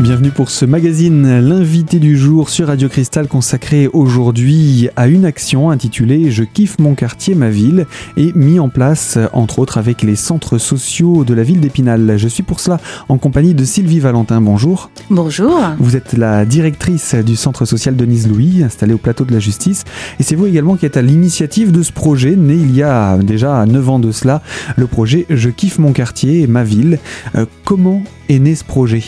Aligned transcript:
Bienvenue 0.00 0.30
pour 0.30 0.48
ce 0.48 0.64
magazine, 0.64 1.40
l'invité 1.40 1.98
du 1.98 2.16
jour 2.16 2.48
sur 2.48 2.68
Radio 2.68 2.88
Cristal 2.88 3.28
consacré 3.28 3.86
aujourd'hui 3.92 4.88
à 4.96 5.08
une 5.08 5.26
action 5.26 5.68
intitulée 5.68 6.30
Je 6.30 6.42
kiffe 6.42 6.78
mon 6.78 6.94
quartier, 6.94 7.34
ma 7.34 7.50
ville 7.50 7.84
et 8.16 8.32
mis 8.34 8.58
en 8.58 8.70
place 8.70 9.18
entre 9.34 9.58
autres 9.58 9.76
avec 9.76 10.00
les 10.00 10.16
centres 10.16 10.56
sociaux 10.56 11.22
de 11.24 11.34
la 11.34 11.42
ville 11.42 11.60
d'Épinal. 11.60 12.16
Je 12.16 12.28
suis 12.28 12.42
pour 12.42 12.60
cela 12.60 12.80
en 13.10 13.18
compagnie 13.18 13.52
de 13.52 13.62
Sylvie 13.62 14.00
Valentin. 14.00 14.40
Bonjour. 14.40 14.90
Bonjour. 15.10 15.60
Vous 15.78 15.96
êtes 15.96 16.14
la 16.14 16.46
directrice 16.46 17.14
du 17.14 17.36
centre 17.36 17.66
social 17.66 17.94
Denise 17.94 18.26
Louis 18.26 18.62
installé 18.64 18.94
au 18.94 18.98
plateau 18.98 19.26
de 19.26 19.34
la 19.34 19.38
justice 19.38 19.84
et 20.18 20.22
c'est 20.22 20.34
vous 20.34 20.46
également 20.46 20.76
qui 20.76 20.86
êtes 20.86 20.96
à 20.96 21.02
l'initiative 21.02 21.72
de 21.72 21.82
ce 21.82 21.92
projet 21.92 22.36
né 22.36 22.54
il 22.54 22.74
y 22.74 22.82
a 22.82 23.18
déjà 23.18 23.66
9 23.66 23.90
ans 23.90 23.98
de 23.98 24.12
cela, 24.12 24.40
le 24.76 24.86
projet 24.86 25.26
Je 25.28 25.50
kiffe 25.50 25.78
mon 25.78 25.92
quartier, 25.92 26.46
ma 26.46 26.64
ville. 26.64 26.98
Euh, 27.34 27.44
comment 27.66 28.02
est 28.30 28.38
né 28.38 28.54
ce 28.54 28.64
projet? 28.64 29.02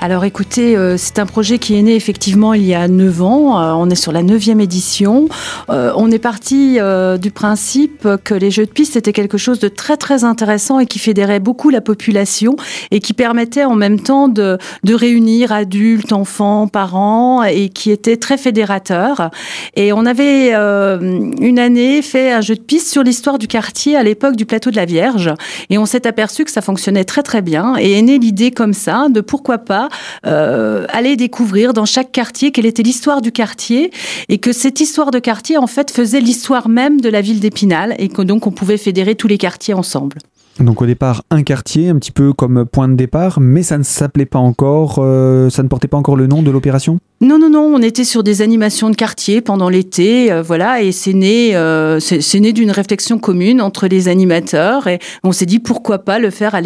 Alors 0.00 0.24
écoutez, 0.24 0.76
euh, 0.76 0.96
c'est 0.98 1.18
un 1.18 1.26
projet 1.26 1.58
qui 1.58 1.78
est 1.78 1.82
né 1.82 1.94
effectivement 1.94 2.54
il 2.54 2.64
y 2.64 2.74
a 2.74 2.88
9 2.88 3.22
ans. 3.22 3.60
Euh, 3.60 3.72
on 3.72 3.88
est 3.88 3.94
sur 3.94 4.12
la 4.12 4.22
9e 4.22 4.60
édition. 4.60 5.28
Euh, 5.70 5.92
on 5.96 6.10
est 6.10 6.18
parti 6.18 6.78
du 7.20 7.30
principe 7.30 8.08
que 8.24 8.34
les 8.34 8.50
jeux 8.50 8.66
de 8.66 8.70
piste 8.70 8.96
étaient 8.96 9.12
quelque 9.12 9.38
chose 9.38 9.58
de 9.58 9.68
très 9.68 9.96
très 9.96 10.24
intéressant 10.24 10.78
et 10.80 10.86
qui 10.86 10.98
fédérait 10.98 11.40
beaucoup 11.40 11.70
la 11.70 11.80
population 11.80 12.56
et 12.90 13.00
qui 13.00 13.12
permettait 13.12 13.64
en 13.64 13.74
même 13.74 14.00
temps 14.00 14.28
de, 14.28 14.58
de 14.84 14.94
réunir 14.94 15.52
adultes, 15.52 16.12
enfants, 16.12 16.66
parents 16.66 17.42
et 17.44 17.68
qui 17.68 17.90
était 17.90 18.16
très 18.16 18.38
fédérateur. 18.38 19.30
Et 19.76 19.92
on 19.92 20.06
avait 20.06 20.52
une 20.52 21.58
année 21.58 22.02
fait 22.02 22.32
un 22.32 22.40
jeu 22.40 22.54
de 22.54 22.60
piste 22.60 22.88
sur 22.88 23.02
l'histoire 23.02 23.38
du 23.38 23.46
quartier 23.46 23.96
à 23.96 24.02
l'époque 24.02 24.36
du 24.36 24.46
plateau 24.46 24.70
de 24.70 24.76
la 24.76 24.84
Vierge 24.84 25.30
et 25.70 25.78
on 25.78 25.86
s'est 25.86 26.06
aperçu 26.06 26.44
que 26.44 26.50
ça 26.50 26.60
fonctionnait 26.60 27.04
très 27.04 27.22
très 27.22 27.42
bien 27.42 27.76
et 27.78 27.92
est 27.92 28.02
née 28.02 28.18
l'idée 28.18 28.50
comme 28.50 28.74
ça 28.74 29.06
de 29.08 29.20
pourquoi 29.20 29.51
pas 29.58 29.88
euh, 30.26 30.86
aller 30.88 31.16
découvrir 31.16 31.72
dans 31.72 31.84
chaque 31.84 32.12
quartier 32.12 32.52
quelle 32.52 32.66
était 32.66 32.82
l'histoire 32.82 33.20
du 33.20 33.32
quartier 33.32 33.90
et 34.28 34.38
que 34.38 34.52
cette 34.52 34.80
histoire 34.80 35.10
de 35.10 35.18
quartier 35.18 35.58
en 35.58 35.66
fait 35.66 35.90
faisait 35.90 36.20
l'histoire 36.20 36.68
même 36.68 37.00
de 37.00 37.08
la 37.08 37.20
ville 37.20 37.40
d'Épinal 37.40 37.94
et 37.98 38.08
que 38.08 38.22
donc 38.22 38.46
on 38.46 38.52
pouvait 38.52 38.76
fédérer 38.76 39.14
tous 39.14 39.28
les 39.28 39.38
quartiers 39.38 39.74
ensemble. 39.74 40.18
Donc 40.60 40.82
au 40.82 40.86
départ 40.86 41.22
un 41.30 41.42
quartier, 41.42 41.88
un 41.88 41.96
petit 41.96 42.12
peu 42.12 42.32
comme 42.32 42.66
point 42.66 42.88
de 42.88 42.94
départ, 42.94 43.40
mais 43.40 43.62
ça 43.62 43.78
ne 43.78 43.82
s'appelait 43.82 44.26
pas 44.26 44.38
encore, 44.38 44.96
euh, 44.98 45.48
ça 45.48 45.62
ne 45.62 45.68
portait 45.68 45.88
pas 45.88 45.96
encore 45.96 46.16
le 46.16 46.26
nom 46.26 46.42
de 46.42 46.50
l'opération? 46.50 46.98
Non, 47.22 47.38
non, 47.38 47.50
non, 47.50 47.72
on 47.72 47.80
était 47.80 48.02
sur 48.02 48.24
des 48.24 48.42
animations 48.42 48.90
de 48.90 48.96
quartier 48.96 49.42
pendant 49.42 49.68
l'été, 49.68 50.32
euh, 50.32 50.42
voilà, 50.42 50.82
et 50.82 50.90
c'est 50.90 51.12
né, 51.12 51.54
euh, 51.54 52.00
c'est 52.00 52.40
né 52.40 52.52
d'une 52.52 52.72
réflexion 52.72 53.20
commune 53.20 53.60
entre 53.60 53.86
les 53.86 54.08
animateurs, 54.08 54.88
et 54.88 54.98
on 55.22 55.30
s'est 55.30 55.46
dit 55.46 55.60
pourquoi 55.60 56.00
pas 56.00 56.18
le 56.18 56.30
faire 56.30 56.56
à, 56.56 56.60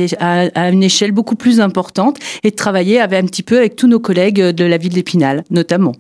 à, 0.55 0.71
une 0.71 0.83
échelle 0.83 1.13
beaucoup 1.13 1.37
plus 1.37 1.61
importante 1.61 2.17
et 2.43 2.53
travailler 2.53 3.01
avec, 3.01 3.23
un 3.23 3.27
petit 3.27 3.43
peu 3.43 3.59
avec 3.59 3.77
tous 3.77 3.87
nos 3.87 4.01
collègues 4.01 4.41
de 4.41 4.65
la 4.65 4.79
ville 4.79 4.95
d'Épinal, 4.95 5.45
notamment. 5.51 5.93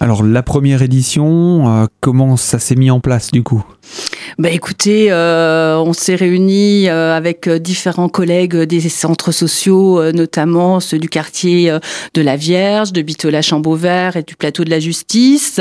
Alors 0.00 0.22
la 0.22 0.42
première 0.42 0.80
édition, 0.80 1.86
comment 2.00 2.38
ça 2.38 2.58
s'est 2.58 2.76
mis 2.76 2.90
en 2.90 3.00
place 3.00 3.30
du 3.30 3.42
coup? 3.42 3.62
Bah 4.36 4.50
écoutez, 4.50 5.08
euh, 5.10 5.76
on 5.78 5.92
s'est 5.92 6.14
réunis 6.14 6.88
euh, 6.88 7.16
avec 7.16 7.46
euh, 7.46 7.58
différents 7.58 8.08
collègues 8.08 8.56
des 8.56 8.80
centres 8.88 9.32
sociaux, 9.32 10.12
notamment 10.12 10.80
ceux 10.80 10.98
du 10.98 11.08
quartier 11.08 11.72
de 12.14 12.22
la 12.22 12.36
Vierge, 12.36 12.92
de 12.92 13.02
Bitola-Chambauvert 13.02 14.16
et 14.16 14.22
du 14.22 14.36
plateau 14.36 14.64
de 14.64 14.70
la 14.70 14.80
Justice. 14.80 15.60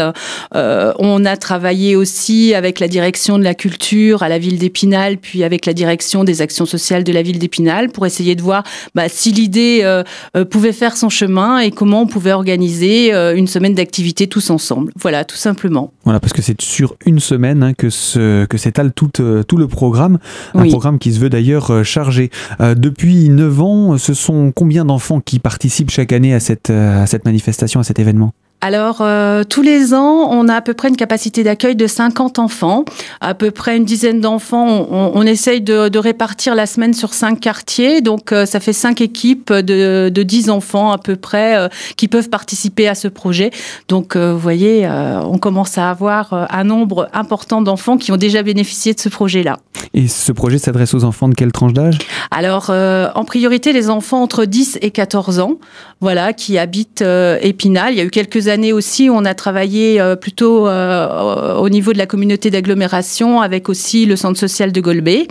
on 0.54 1.26
a 1.26 1.38
travaillé 1.38 1.96
aussi 1.96 2.54
avec 2.54 2.80
la 2.80 2.88
direction 2.88 3.38
de 3.38 3.44
la 3.44 3.54
culture 3.54 4.24
à 4.24 4.30
la 4.30 4.40
ville 4.40 4.58
d'Épinal, 4.58 5.18
puis 5.18 5.44
avec 5.44 5.66
la 5.66 5.74
direction 5.74 6.24
des 6.24 6.42
actions 6.42 6.66
sociales 6.66 7.04
de 7.04 7.12
la 7.12 7.22
ville 7.22 7.40
d'Épinal 7.40 7.90
pour 7.90 8.06
essayer 8.06 8.36
de 8.36 8.42
voir 8.42 8.64
bah, 8.96 9.10
si 9.10 9.32
l'idée 9.32 10.02
pouvait 10.50 10.74
faire 10.74 10.98
son 10.98 11.10
chemin 11.10 11.60
et 11.60 11.72
comment 11.72 12.02
on 12.02 12.08
pouvait 12.08 12.34
organiser 12.34 13.12
une 13.14 13.48
semaine 13.48 13.76
d'activité 13.76 14.28
tous 14.28 14.50
ensemble. 14.50 14.92
Voilà, 14.96 15.26
tout 15.26 15.38
simplement. 15.38 15.92
Voilà, 16.04 16.20
parce 16.20 16.34
que 16.34 16.42
c'est 16.42 16.62
sur 16.62 16.96
une 17.06 17.20
semaine 17.20 17.64
hein, 17.64 17.74
que 17.74 17.90
ce 17.90 18.46
que 18.46 18.57
s'étale 18.58 18.92
tout, 18.92 19.12
euh, 19.20 19.44
tout 19.44 19.58
le 19.58 19.68
programme, 19.68 20.20
un 20.54 20.68
programme 20.68 21.00
qui 21.00 21.14
se 21.14 21.20
veut 21.20 21.30
d'ailleurs 21.30 21.72
euh, 21.72 21.84
chargé. 21.84 22.30
Euh, 22.62 22.76
depuis 22.76 23.30
9 23.30 23.62
ans, 23.62 23.98
ce 23.98 24.14
sont 24.14 24.52
combien 24.56 24.86
d'enfants 24.86 25.20
qui 25.20 25.40
participent 25.40 25.92
chaque 25.92 26.12
année 26.12 26.34
à 26.34 26.40
cette, 26.40 26.70
à 26.70 27.06
cette 27.08 27.26
manifestation, 27.26 27.80
à 27.80 27.84
cet 27.84 28.00
événement? 28.00 28.34
Alors, 28.60 29.02
euh, 29.02 29.44
tous 29.44 29.62
les 29.62 29.94
ans, 29.94 30.30
on 30.32 30.48
a 30.48 30.56
à 30.56 30.62
peu 30.62 30.74
près 30.74 30.88
une 30.88 30.96
capacité 30.96 31.44
d'accueil 31.44 31.76
de 31.76 31.86
50 31.86 32.40
enfants, 32.40 32.86
à 33.22 33.36
peu 33.36 33.52
près 33.52 33.78
une 33.78 33.86
dizaine 33.86 34.20
d'enfants. 34.20 34.88
On, 34.90 35.12
on, 35.14 35.22
essaye 35.22 35.62
de, 35.62 35.90
de, 35.90 36.00
répartir 36.00 36.56
la 36.56 36.66
semaine 36.66 36.96
sur 36.96 37.14
cinq 37.14 37.40
quartiers, 37.40 38.02
donc 38.02 38.32
euh, 38.32 38.48
ça 38.48 38.60
fait 38.60 38.74
cinq 38.74 39.00
équipes 39.00 39.54
de, 39.54 40.10
de 40.10 40.24
10 40.24 40.50
enfants 40.50 40.92
à 40.92 40.98
peu 40.98 41.16
près 41.16 41.56
euh, 41.56 41.68
qui 41.98 42.08
peuvent 42.08 42.30
participer 42.30 42.88
à 42.88 42.96
ce 42.96 43.08
projet. 43.08 43.52
Donc, 43.90 44.18
vous 44.18 44.40
voyez, 44.40 44.88
on 44.90 45.38
commence 45.38 45.78
à 45.78 45.90
avoir 45.92 46.34
un 46.50 46.64
nombre 46.64 47.10
important 47.14 47.62
d'enfants 47.62 47.98
qui 47.98 48.12
ont 48.12 48.18
déjà 48.18 48.42
bénéficié 48.42 48.94
de 48.94 49.00
ce 49.00 49.10
projet-là. 49.10 49.58
Et 49.94 50.08
ce 50.08 50.32
projet 50.32 50.58
s'adresse 50.58 50.94
aux 50.94 51.04
enfants 51.04 51.30
de 51.30 51.36
quelle 51.36 51.52
tranche 51.52 51.74
d'âge? 51.74 52.00
Alors, 52.32 52.70
en 52.70 53.26
priorité, 53.26 53.74
les 53.74 53.90
enfants 53.90 54.22
entre 54.22 54.46
10 54.46 54.80
et 54.82 54.92
14 54.92 55.40
ans, 55.40 55.58
voilà, 56.02 56.34
qui 56.34 56.58
habitent 56.58 57.04
Épinal. 57.42 57.94
Il 57.94 57.98
y 57.98 58.02
a 58.02 58.04
eu 58.04 58.10
quelques 58.10 58.47
années 58.48 58.74
aussi, 58.74 59.10
on 59.12 59.26
a 59.26 59.34
travaillé 59.34 60.00
euh, 60.00 60.16
plutôt 60.16 60.68
euh, 60.68 61.56
au 61.56 61.70
niveau 61.70 61.94
de 61.94 61.98
la 61.98 62.06
communauté 62.06 62.50
d'agglomération 62.50 63.42
avec 63.42 63.70
aussi 63.70 64.06
le 64.06 64.16
centre 64.16 64.40
social 64.40 64.72
de 64.72 64.82
Golbet. 64.82 65.28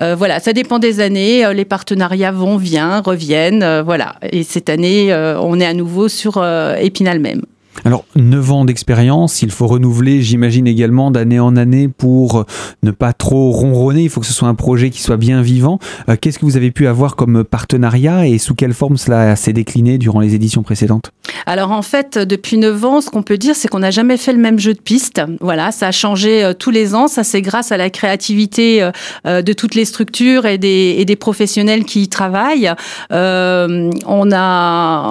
Euh, 0.00 0.14
voilà, 0.14 0.40
ça 0.40 0.52
dépend 0.52 0.78
des 0.78 1.00
années. 1.00 1.52
Les 1.54 1.64
partenariats 1.64 2.32
vont, 2.32 2.56
viennent, 2.56 3.00
reviennent. 3.04 3.82
voilà. 3.84 4.16
Et 4.32 4.42
cette 4.42 4.68
année, 4.68 5.14
on 5.40 5.60
est 5.60 5.66
à 5.66 5.74
nouveau 5.74 6.08
sur 6.08 6.44
Épinal 6.78 7.20
même. 7.20 7.42
Alors, 7.86 8.04
9 8.16 8.50
ans 8.50 8.64
d'expérience, 8.64 9.42
il 9.42 9.52
faut 9.52 9.68
renouveler, 9.68 10.20
j'imagine 10.20 10.66
également, 10.66 11.12
d'année 11.12 11.38
en 11.38 11.54
année 11.54 11.86
pour 11.86 12.44
ne 12.82 12.90
pas 12.90 13.12
trop 13.12 13.52
ronronner. 13.52 14.02
Il 14.02 14.10
faut 14.10 14.20
que 14.20 14.26
ce 14.26 14.32
soit 14.32 14.48
un 14.48 14.56
projet 14.56 14.90
qui 14.90 15.00
soit 15.00 15.16
bien 15.16 15.40
vivant. 15.40 15.78
Euh, 16.08 16.16
qu'est-ce 16.20 16.40
que 16.40 16.44
vous 16.44 16.56
avez 16.56 16.72
pu 16.72 16.88
avoir 16.88 17.14
comme 17.14 17.44
partenariat 17.44 18.26
et 18.26 18.38
sous 18.38 18.56
quelle 18.56 18.74
forme 18.74 18.96
cela 18.96 19.36
s'est 19.36 19.52
décliné 19.52 19.98
durant 19.98 20.18
les 20.18 20.34
éditions 20.34 20.64
précédentes? 20.64 21.12
Alors, 21.46 21.70
en 21.70 21.82
fait, 21.82 22.18
depuis 22.18 22.58
9 22.58 22.84
ans, 22.84 23.00
ce 23.00 23.08
qu'on 23.08 23.22
peut 23.22 23.38
dire, 23.38 23.54
c'est 23.54 23.68
qu'on 23.68 23.78
n'a 23.78 23.92
jamais 23.92 24.16
fait 24.16 24.32
le 24.32 24.40
même 24.40 24.58
jeu 24.58 24.74
de 24.74 24.80
piste. 24.80 25.22
Voilà, 25.40 25.70
ça 25.70 25.86
a 25.86 25.92
changé 25.92 26.42
euh, 26.42 26.54
tous 26.54 26.72
les 26.72 26.96
ans. 26.96 27.06
Ça, 27.06 27.22
c'est 27.22 27.40
grâce 27.40 27.70
à 27.70 27.76
la 27.76 27.88
créativité 27.88 28.90
euh, 29.26 29.42
de 29.42 29.52
toutes 29.52 29.76
les 29.76 29.84
structures 29.84 30.44
et 30.44 30.58
des, 30.58 31.16
professionnels 31.20 31.84
qui 31.84 32.02
y 32.02 32.08
travaillent. 32.08 32.72
on, 33.10 34.30
a, 34.32 35.02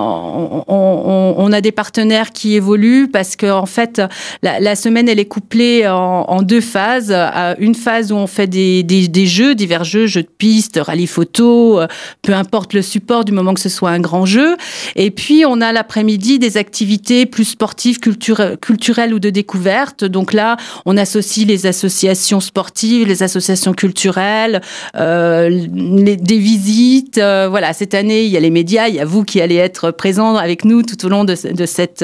on, 0.68 1.36
on 1.38 1.52
a 1.54 1.62
des 1.62 1.72
partenaires 1.72 2.32
qui 2.32 2.58
évolue 2.66 3.08
parce 3.08 3.36
que 3.36 3.52
en 3.52 3.68
fait 3.68 4.02
la, 4.42 4.76
semaine 4.76 5.08
elle 5.08 5.20
est 5.20 5.26
couplée 5.26 5.88
en, 5.88 6.42
deux 6.42 6.62
phases. 6.62 7.16
Une 7.60 7.76
phase 7.76 8.12
où 8.12 8.16
on 8.16 8.28
fait 8.28 8.48
des, 8.48 8.84
des, 8.84 9.26
jeux, 9.26 9.56
divers 9.56 9.84
jeux, 9.84 10.08
jeux 10.08 10.24
de 10.24 10.30
piste, 10.38 10.80
rallye 10.82 11.08
photo, 11.08 11.80
euh, 11.80 11.88
peu 12.22 12.34
importe 12.34 12.74
le 12.74 12.82
support 12.82 13.24
du 13.26 13.32
moment 13.32 13.54
que 13.54 13.60
ce 13.60 13.70
soit 13.70 13.92
un 13.92 14.00
grand 14.00 14.26
jeu. 14.26 14.58
Et 14.96 15.12
puis 15.12 15.44
on 15.48 15.62
a 15.62 15.72
l'après-midi 15.72 16.40
des 16.40 16.58
activités 16.58 17.26
plus 17.26 17.46
sportives, 17.46 18.00
culturelles 18.00 19.14
ou 19.14 19.20
de 19.20 19.30
découverte. 19.30 20.04
Donc 20.04 20.34
là 20.34 20.58
on 20.86 20.98
associe 20.98 21.46
les 21.46 21.68
associations 21.68 22.40
sportives, 22.40 23.08
les 23.08 23.22
associations 23.22 23.74
culturelles, 23.74 24.62
euh, 24.98 25.68
des 25.70 26.40
visites. 26.40 27.18
Euh, 27.18 27.48
voilà 27.50 27.74
cette 27.74 27.94
année 27.94 28.24
il 28.24 28.32
y 28.32 28.38
a 28.38 28.40
les 28.40 28.50
médias, 28.50 28.88
il 28.88 28.96
y 28.96 29.00
a 29.00 29.06
vous 29.06 29.24
qui 29.24 29.42
allez 29.42 29.56
être 29.56 29.92
présents 29.92 30.36
avec 30.36 30.66
nous 30.66 30.82
tout 30.82 31.06
au 31.06 31.10
long 31.10 31.24
de, 31.24 31.36
de 31.54 31.66
cette 31.66 32.04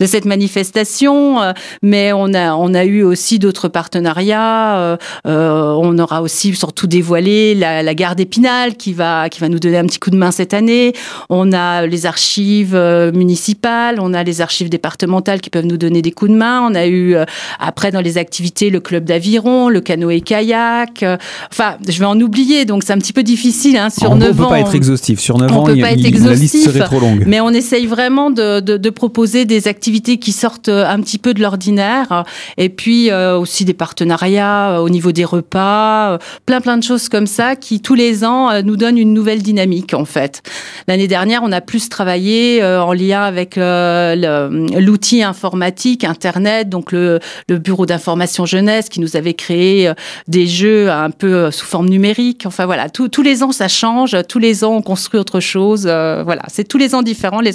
de 0.00 0.06
cette 0.06 0.24
manifestation, 0.24 1.42
euh, 1.42 1.52
mais 1.82 2.12
on 2.12 2.32
a, 2.32 2.54
on 2.54 2.72
a 2.72 2.84
eu 2.84 3.02
aussi 3.02 3.38
d'autres 3.38 3.68
partenariats. 3.68 4.78
Euh, 4.78 4.96
euh, 5.26 5.74
on 5.78 5.98
aura 5.98 6.22
aussi 6.22 6.54
surtout 6.54 6.86
dévoilé 6.86 7.54
la, 7.54 7.82
la 7.82 7.94
gare 7.94 8.16
d'Épinal 8.16 8.76
qui 8.76 8.94
va, 8.94 9.28
qui 9.28 9.40
va 9.40 9.50
nous 9.50 9.58
donner 9.58 9.76
un 9.76 9.84
petit 9.84 9.98
coup 9.98 10.10
de 10.10 10.16
main 10.16 10.30
cette 10.30 10.54
année. 10.54 10.94
On 11.28 11.52
a 11.52 11.86
les 11.86 12.06
archives 12.06 12.74
municipales, 13.14 13.98
on 14.00 14.14
a 14.14 14.24
les 14.24 14.40
archives 14.40 14.70
départementales 14.70 15.42
qui 15.42 15.50
peuvent 15.50 15.66
nous 15.66 15.76
donner 15.76 16.00
des 16.00 16.12
coups 16.12 16.30
de 16.30 16.36
main. 16.36 16.66
On 16.66 16.74
a 16.74 16.86
eu 16.86 17.14
après 17.58 17.90
dans 17.90 18.00
les 18.00 18.16
activités 18.16 18.70
le 18.70 18.80
club 18.80 19.04
d'aviron, 19.04 19.68
le 19.68 19.80
canoë-kayak. 19.80 21.04
Enfin, 21.52 21.76
je 21.86 21.98
vais 21.98 22.06
en 22.06 22.18
oublier, 22.18 22.64
donc 22.64 22.84
c'est 22.84 22.94
un 22.94 22.98
petit 22.98 23.12
peu 23.12 23.22
difficile 23.22 23.76
hein, 23.76 23.90
sur 23.90 24.14
9 24.14 24.14
ans. 24.14 24.14
On 24.14 24.16
ne 24.16 24.32
peut 24.32 24.48
pas 24.48 24.60
être 24.60 24.74
exhaustif. 24.74 25.20
Sur 25.20 25.36
9 25.36 25.52
ans, 25.52 25.66
la 25.66 25.92
liste 25.92 26.64
serait 26.64 26.80
trop 26.80 27.00
longue. 27.00 27.24
Mais 27.26 27.40
on 27.40 27.50
essaye 27.50 27.86
vraiment 27.86 28.30
de, 28.30 28.60
de, 28.60 28.78
de 28.78 28.90
proposer 28.90 29.44
des 29.44 29.68
activités 29.68 29.89
qui 29.90 30.32
sortent 30.32 30.68
un 30.68 31.00
petit 31.00 31.18
peu 31.18 31.34
de 31.34 31.40
l'ordinaire, 31.40 32.24
et 32.56 32.68
puis 32.68 33.12
aussi 33.12 33.64
des 33.64 33.74
partenariats 33.74 34.80
au 34.82 34.88
niveau 34.88 35.12
des 35.12 35.24
repas, 35.24 36.18
plein 36.46 36.60
plein 36.60 36.78
de 36.78 36.82
choses 36.82 37.08
comme 37.08 37.26
ça 37.26 37.56
qui 37.56 37.80
tous 37.80 37.94
les 37.94 38.24
ans 38.24 38.62
nous 38.62 38.76
donnent 38.76 38.98
une 38.98 39.12
nouvelle 39.12 39.42
dynamique 39.42 39.94
en 39.94 40.04
fait. 40.04 40.42
L'année 40.88 41.08
dernière, 41.08 41.42
on 41.42 41.52
a 41.52 41.60
plus 41.60 41.88
travaillé 41.88 42.62
en 42.64 42.92
lien 42.92 43.22
avec 43.22 43.56
l'outil 43.56 45.22
informatique, 45.22 46.04
Internet, 46.04 46.68
donc 46.68 46.92
le, 46.92 47.20
bureau 47.48 47.86
d'information 47.86 48.46
jeunesse 48.46 48.88
qui 48.88 49.00
nous 49.00 49.16
avait 49.16 49.34
créé 49.34 49.92
des 50.28 50.46
jeux 50.46 50.90
un 50.90 51.10
peu 51.10 51.50
sous 51.50 51.66
forme 51.66 51.88
numérique. 51.88 52.44
Enfin 52.46 52.66
voilà, 52.66 52.88
tous 52.88 53.22
les 53.22 53.42
ans 53.42 53.52
ça 53.52 53.68
change, 53.68 54.16
tous 54.28 54.38
les 54.38 54.64
ans 54.64 54.74
on 54.74 54.82
construit 54.82 55.20
autre 55.20 55.40
chose. 55.40 55.84
Euh, 55.86 56.22
voilà, 56.24 56.42
c'est 56.48 56.64
tous 56.64 56.78
les 56.78 56.94
ans 56.94 57.02
différent. 57.02 57.40
Les, 57.40 57.52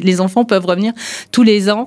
les, 0.00 0.20
enfants 0.20 0.44
peuvent 0.44 0.66
revenir 0.66 0.92
tous 1.32 1.42
les 1.42 1.59
ans. 1.68 1.84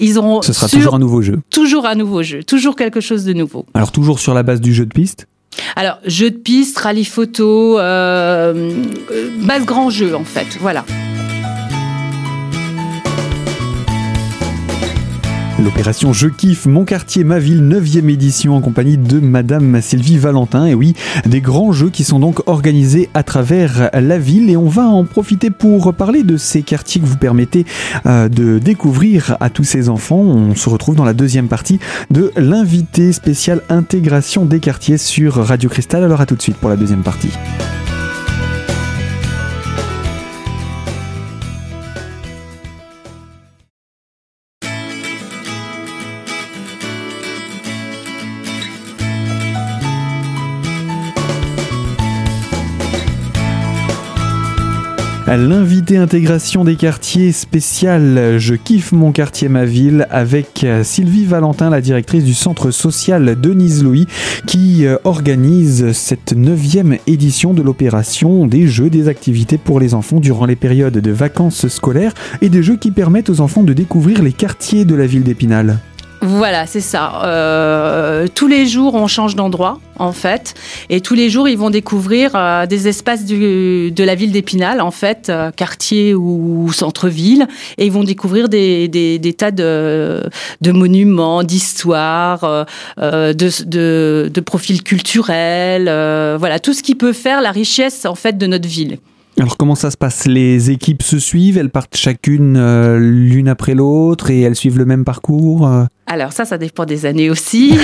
Ils 0.00 0.18
auront 0.18 0.42
Ce 0.42 0.52
sera 0.52 0.68
toujours 0.68 0.94
un 0.94 0.98
nouveau 0.98 1.22
jeu. 1.22 1.40
Toujours 1.50 1.86
un 1.86 1.94
nouveau 1.94 2.22
jeu, 2.22 2.42
toujours 2.42 2.76
quelque 2.76 3.00
chose 3.00 3.24
de 3.24 3.32
nouveau. 3.32 3.64
Alors 3.72 3.92
toujours 3.92 4.18
sur 4.18 4.34
la 4.34 4.42
base 4.42 4.60
du 4.60 4.74
jeu 4.74 4.84
de 4.84 4.92
piste 4.92 5.26
alors, 5.76 5.98
jeu 6.04 6.30
de 6.30 6.36
piste, 6.36 6.78
rallye 6.78 7.04
photo, 7.04 7.78
euh, 7.78 8.72
euh, 9.12 9.30
base 9.42 9.64
grand 9.64 9.90
jeu 9.90 10.14
en 10.16 10.24
fait, 10.24 10.58
voilà. 10.60 10.84
L'opération 15.64 16.12
Je 16.12 16.28
kiffe 16.28 16.66
mon 16.66 16.84
quartier, 16.84 17.24
ma 17.24 17.38
ville, 17.38 17.62
9e 17.62 18.10
édition 18.10 18.54
en 18.54 18.60
compagnie 18.60 18.98
de 18.98 19.18
Madame 19.18 19.80
Sylvie 19.80 20.18
Valentin. 20.18 20.66
Et 20.66 20.74
oui, 20.74 20.92
des 21.24 21.40
grands 21.40 21.72
jeux 21.72 21.88
qui 21.88 22.04
sont 22.04 22.18
donc 22.18 22.46
organisés 22.46 23.08
à 23.14 23.22
travers 23.22 23.88
la 23.94 24.18
ville. 24.18 24.50
Et 24.50 24.58
on 24.58 24.68
va 24.68 24.82
en 24.82 25.04
profiter 25.04 25.48
pour 25.48 25.94
parler 25.94 26.22
de 26.22 26.36
ces 26.36 26.60
quartiers 26.60 27.00
que 27.00 27.06
vous 27.06 27.16
permettez 27.16 27.64
euh, 28.04 28.28
de 28.28 28.58
découvrir 28.58 29.38
à 29.40 29.48
tous 29.48 29.64
ces 29.64 29.88
enfants. 29.88 30.20
On 30.20 30.54
se 30.54 30.68
retrouve 30.68 30.96
dans 30.96 31.04
la 31.04 31.14
deuxième 31.14 31.48
partie 31.48 31.80
de 32.10 32.30
l'invité 32.36 33.14
spécial 33.14 33.62
intégration 33.70 34.44
des 34.44 34.60
quartiers 34.60 34.98
sur 34.98 35.36
Radio 35.36 35.70
Cristal. 35.70 36.04
Alors 36.04 36.20
à 36.20 36.26
tout 36.26 36.36
de 36.36 36.42
suite 36.42 36.56
pour 36.56 36.68
la 36.68 36.76
deuxième 36.76 37.02
partie. 37.02 37.30
L'invité 55.26 55.96
intégration 55.96 56.64
des 56.64 56.76
quartiers 56.76 57.32
spécial 57.32 58.36
Je 58.38 58.54
kiffe 58.54 58.92
mon 58.92 59.10
quartier, 59.10 59.48
ma 59.48 59.64
ville 59.64 60.06
avec 60.10 60.66
Sylvie 60.82 61.24
Valentin, 61.24 61.70
la 61.70 61.80
directrice 61.80 62.24
du 62.24 62.34
centre 62.34 62.70
social 62.70 63.40
Denise 63.40 63.82
Louis, 63.82 64.06
qui 64.46 64.84
euh, 64.84 64.98
organise 65.04 65.92
cette 65.92 66.34
neuvième 66.34 66.98
édition 67.06 67.54
de 67.54 67.62
l'opération 67.62 68.46
des 68.46 68.66
jeux, 68.66 68.90
des 68.90 69.08
activités 69.08 69.56
pour 69.56 69.80
les 69.80 69.94
enfants 69.94 70.20
durant 70.20 70.44
les 70.44 70.56
périodes 70.56 70.98
de 70.98 71.10
vacances 71.10 71.68
scolaires 71.68 72.12
et 72.42 72.50
des 72.50 72.62
jeux 72.62 72.76
qui 72.76 72.90
permettent 72.90 73.30
aux 73.30 73.40
enfants 73.40 73.62
de 73.62 73.72
découvrir 73.72 74.22
les 74.22 74.32
quartiers 74.32 74.84
de 74.84 74.94
la 74.94 75.06
ville 75.06 75.24
d'Épinal. 75.24 75.78
Voilà, 76.24 76.66
c'est 76.66 76.80
ça. 76.80 77.22
Euh, 77.26 78.26
tous 78.34 78.46
les 78.48 78.66
jours, 78.66 78.94
on 78.94 79.06
change 79.06 79.36
d'endroit, 79.36 79.78
en 79.98 80.12
fait. 80.12 80.54
Et 80.88 81.02
tous 81.02 81.12
les 81.12 81.28
jours, 81.28 81.50
ils 81.50 81.58
vont 81.58 81.68
découvrir 81.68 82.30
euh, 82.34 82.64
des 82.64 82.88
espaces 82.88 83.26
de 83.26 84.04
la 84.04 84.14
ville 84.14 84.32
d'Épinal, 84.32 84.80
en 84.80 84.90
fait, 84.90 85.28
euh, 85.28 85.50
quartier 85.50 86.14
ou, 86.14 86.72
centre-ville. 86.72 87.46
Et 87.76 87.84
ils 87.84 87.92
vont 87.92 88.04
découvrir 88.04 88.48
des, 88.48 89.36
tas 89.36 89.50
de, 89.50 90.22
monuments, 90.64 91.42
d'histoires, 91.42 92.66
de, 92.96 94.28
de, 94.28 94.40
profils 94.40 94.82
culturels. 94.82 95.84
voilà, 96.38 96.58
tout 96.58 96.72
ce 96.72 96.82
qui 96.82 96.94
peut 96.94 97.12
faire 97.12 97.42
la 97.42 97.50
richesse, 97.50 98.06
en 98.06 98.14
fait, 98.14 98.38
de 98.38 98.46
notre 98.46 98.68
ville. 98.68 98.96
Alors 99.38 99.56
comment 99.56 99.74
ça 99.74 99.90
se 99.90 99.96
passe? 99.96 100.26
Les 100.26 100.70
équipes 100.70 101.02
se 101.02 101.18
suivent, 101.18 101.58
elles 101.58 101.68
partent 101.68 101.96
chacune 101.96 102.56
l'une 102.96 103.48
après 103.48 103.74
l'autre 103.74 104.30
et 104.30 104.40
elles 104.40 104.54
suivent 104.54 104.78
le 104.78 104.84
même 104.84 105.04
parcours 105.04 105.68
Alors 106.06 106.32
ça, 106.32 106.44
ça 106.44 106.58
dépend 106.58 106.84
des 106.84 107.06
années 107.06 107.30
aussi. 107.30 107.78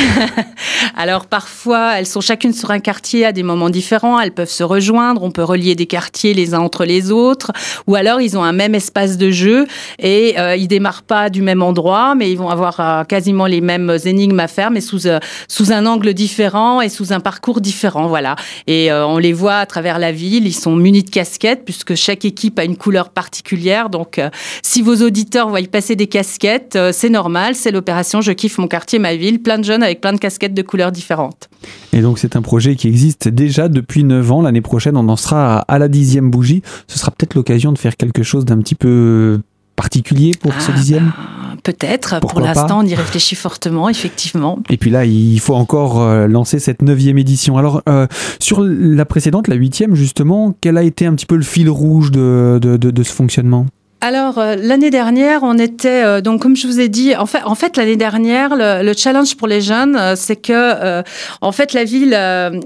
Alors 0.97 1.27
parfois, 1.27 1.95
elles 1.99 2.07
sont 2.07 2.21
chacune 2.21 2.53
sur 2.53 2.71
un 2.71 2.81
quartier 2.81 3.25
à 3.25 3.33
des 3.33 3.43
moments 3.43 3.71
différents, 3.71 4.21
elles 4.21 4.33
peuvent 4.33 4.51
se 4.51 4.63
rejoindre, 4.63 5.23
on 5.23 5.31
peut 5.31 5.45
relier 5.45 5.75
des 5.75 5.87
quartiers 5.87 6.35
les 6.35 6.55
uns 6.55 6.61
entre 6.61 6.85
les 6.85 7.11
autres, 7.11 7.53
ou 7.87 7.95
alors 7.95 8.21
ils 8.21 8.37
ont 8.37 8.43
un 8.43 8.53
même 8.53 8.75
espace 8.75 9.17
de 9.17 9.31
jeu 9.31 9.67
et 9.99 10.39
euh, 10.39 10.57
ils 10.57 10.69
démarrent 10.69 11.03
pas 11.03 11.31
du 11.31 11.43
même 11.43 11.63
endroit, 11.63 12.15
mais 12.15 12.31
ils 12.31 12.37
vont 12.37 12.51
avoir 12.51 13.07
quasiment 13.07 13.47
les 13.47 13.61
mêmes 13.61 13.97
énigmes 14.05 14.41
à 14.41 14.49
faire, 14.49 14.71
mais 14.71 14.81
sous, 14.81 15.07
sous 15.49 15.73
un 15.73 15.87
angle 15.87 16.13
différent 16.13 16.81
et 16.81 16.89
sous 16.89 17.13
un 17.13 17.21
parcours 17.21 17.61
différent, 17.61 18.09
voilà. 18.09 18.37
Et 18.67 18.93
on 18.93 19.19
les 19.19 19.33
voit 19.33 19.57
à 19.57 19.67
travers 19.67 19.99
la 19.99 20.13
ville, 20.13 20.47
ils 20.47 20.53
sont 20.53 20.77
munis 20.77 21.03
de 21.03 21.11
casquettes 21.11 21.65
puisque 21.65 21.95
chaque 21.95 22.25
équipe 22.25 22.59
a 22.59 22.65
une 22.65 22.77
couleur 22.77 23.11
particulière. 23.11 23.91
Donc, 23.91 24.19
euh, 24.19 24.31
si 24.63 24.83
vos 24.83 24.97
auditeurs 24.97 25.49
voient 25.49 25.61
passer 25.71 25.97
des 25.97 26.07
casquettes, 26.07 26.77
euh, 26.77 26.91
c'est 26.93 27.09
normal, 27.09 27.55
c'est 27.55 27.71
l'opération 27.71 28.10
Je 28.21 28.33
kiffe 28.33 28.59
mon 28.59 28.67
quartier, 28.67 28.99
ma 28.99 29.15
ville, 29.15 29.41
plein 29.41 29.59
de 29.59 29.65
jeunes 29.65 29.83
avec 29.83 30.01
plein 30.01 30.13
de 30.13 30.19
casquettes 30.19 30.55
de 30.55 30.63
couleurs 30.63 30.91
différentes. 30.91 31.49
Et 31.93 32.01
donc, 32.01 32.19
c'est 32.19 32.35
un 32.35 32.43
projet 32.43 32.75
qui 32.75 32.89
existe 32.89 33.29
déjà 33.29 33.69
depuis 33.69 34.03
9 34.03 34.33
ans. 34.33 34.43
L'année 34.43 34.61
prochaine, 34.61 34.97
on 34.97 35.09
en 35.09 35.17
sera 35.17 35.59
à 35.61 35.79
la 35.79 35.89
dixième 35.89 36.31
bougie. 36.31 36.63
Ce 36.89 36.99
sera 36.99 37.11
peut-être 37.13 37.35
l'occasion 37.35 37.73
de 37.73 37.79
faire 37.79 37.97
quelque 37.97 38.23
chose 38.23 38.45
d'un 38.45 38.59
petit 38.59 38.75
peu 38.75 39.41
particulier 39.77 40.33
pour 40.39 40.53
ce 40.61 40.71
ah, 40.71 40.77
dixième 40.77 41.07
bah, 41.07 41.57
Peut-être. 41.63 42.21
Pour 42.21 42.41
l'instant, 42.41 42.81
on 42.81 42.87
y 42.87 42.95
réfléchit 42.95 43.35
fortement, 43.35 43.89
effectivement. 43.89 44.59
Et 44.71 44.77
puis 44.77 44.91
là, 44.91 45.05
il 45.05 45.39
faut 45.41 45.55
encore 45.55 46.01
euh, 46.01 46.27
lancer 46.27 46.59
cette 46.59 46.83
neuvième 46.83 47.19
édition. 47.19 47.59
Alors, 47.59 47.83
euh, 47.89 48.07
sur 48.41 48.63
la 48.63 49.05
précédente, 49.05 49.47
la 49.49 49.57
huitième, 49.57 49.95
justement, 49.95 50.55
quel 50.61 50.79
a 50.79 50.83
été 50.83 51.07
un 51.07 51.15
petit 51.15 51.27
peu 51.27 51.37
le 51.37 51.43
fil 51.43 51.69
rouge 51.69 52.11
de, 52.11 52.59
de 52.59 53.03
ce 53.03 53.13
fonctionnement? 53.13 53.67
Alors 54.03 54.39
euh, 54.39 54.57
l'année 54.59 54.89
dernière, 54.89 55.43
on 55.43 55.59
était 55.59 56.03
euh, 56.05 56.21
donc 56.23 56.41
comme 56.41 56.57
je 56.57 56.67
vous 56.67 56.81
ai 56.81 56.89
dit, 56.89 57.15
en 57.17 57.27
fait, 57.27 57.43
en 57.45 57.55
fait 57.55 57.77
l'année 57.77 57.97
dernière, 57.97 58.51
le, 58.57 58.93
challenge 58.97 59.37
pour 59.37 59.47
les 59.47 59.61
jeunes, 59.61 59.95
euh, 59.95 60.15
c'est 60.17 60.37
que 60.37 61.03
en 61.43 61.53
fait 61.53 61.75
la 61.75 61.85
ville, 61.85 62.17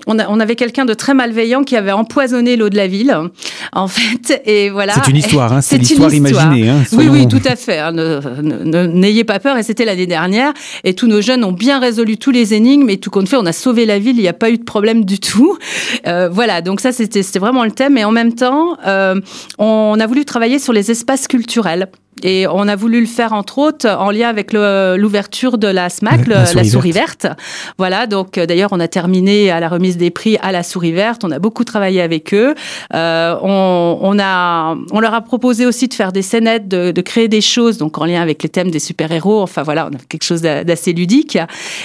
on, 0.06 0.16
on, 0.18 0.40
avait 0.40 0.54
quelqu'un 0.54 0.84
de 0.84 0.94
très 0.94 1.12
malveillant 1.12 1.64
qui 1.64 1.76
avait 1.76 1.92
empoisonné 1.92 2.56
l'eau 2.56 2.68
de 2.68 2.76
la 2.76 2.86
ville, 2.86 3.16
en 3.72 3.88
fait, 3.88 4.42
et 4.46 4.70
voilà. 4.70 4.94
C'est 4.94 5.10
une 5.10 5.16
histoire, 5.16 5.52
hein, 5.52 5.60
c'est 5.62 5.78
l'histoire 5.78 6.14
imaginée. 6.14 6.68
Hein, 6.68 6.82
oui, 6.92 7.08
oui, 7.10 7.26
tout 7.26 7.42
à 7.44 7.56
fait. 7.56 7.78
Hein, 7.78 7.92
n'ayez 7.92 9.24
pas 9.24 9.40
peur, 9.40 9.56
et 9.56 9.64
c'était 9.64 9.84
l'année 9.84 10.06
dernière, 10.06 10.52
et 10.84 10.94
tous 10.94 11.08
nos 11.08 11.20
jeunes 11.20 11.42
ont 11.42 11.52
bien 11.52 11.80
résolu 11.80 12.16
tous 12.16 12.30
les 12.30 12.54
énigmes, 12.54 12.90
et 12.90 12.98
tout 12.98 13.10
compte 13.10 13.28
fait, 13.28 13.36
on 13.36 13.46
a 13.46 13.52
sauvé 13.52 13.86
la 13.86 13.98
ville, 13.98 14.16
il 14.16 14.22
n'y 14.22 14.28
a 14.28 14.34
pas 14.34 14.50
eu 14.50 14.58
de 14.58 14.64
problème 14.64 15.04
du 15.04 15.18
tout. 15.18 15.58
voilà, 16.30 16.62
donc 16.62 16.80
ça 16.80 16.92
c'était 16.92 17.22
vraiment 17.40 17.64
le 17.64 17.72
thème, 17.72 17.98
et 17.98 18.04
en 18.04 18.12
même 18.12 18.34
temps, 18.34 18.76
on 19.58 19.98
a 19.98 20.06
voulu 20.06 20.24
travailler 20.24 20.60
sur 20.60 20.72
les 20.72 20.92
espaces 20.92 21.23
culturelle. 21.28 21.90
Et 22.22 22.46
on 22.46 22.68
a 22.68 22.76
voulu 22.76 23.00
le 23.00 23.06
faire 23.06 23.32
entre 23.32 23.58
autres 23.58 23.88
en 23.88 24.10
lien 24.10 24.28
avec 24.28 24.52
l'ouverture 24.52 25.58
de 25.58 25.66
la 25.66 25.90
SMAC, 25.90 26.26
la, 26.26 26.46
souris, 26.64 26.92
verte. 26.92 27.26
Voilà, 27.78 28.06
donc 28.06 28.38
euh, 28.38 28.46
d'ailleurs 28.46 28.70
on 28.72 28.80
a 28.80 28.88
terminé 28.88 29.50
à 29.50 29.60
la 29.60 29.68
remise 29.68 29.96
des 29.96 30.10
prix 30.10 30.36
à 30.40 30.52
la 30.52 30.62
souris 30.62 30.92
verte. 30.92 31.24
On 31.24 31.30
a 31.30 31.38
beaucoup 31.38 31.64
travaillé 31.64 32.00
avec 32.00 32.32
eux. 32.32 32.54
Euh, 32.94 33.36
on, 33.42 34.16
a, 34.18 34.76
on 34.92 35.00
leur 35.00 35.14
a 35.14 35.20
proposé 35.22 35.66
aussi 35.66 35.88
de 35.88 35.94
faire 35.94 36.12
des 36.12 36.22
scénettes, 36.22 36.68
de, 36.68 36.92
créer 37.00 37.28
des 37.28 37.40
choses, 37.40 37.76
donc 37.76 37.98
en 37.98 38.06
lien 38.06 38.22
avec 38.22 38.42
les 38.42 38.48
thèmes 38.48 38.70
des 38.70 38.78
super-héros. 38.78 39.42
Enfin 39.42 39.62
voilà, 39.62 39.88
on 39.90 39.94
a 39.94 39.98
quelque 40.08 40.24
chose 40.24 40.40
d'assez 40.40 40.92
ludique. 40.92 41.38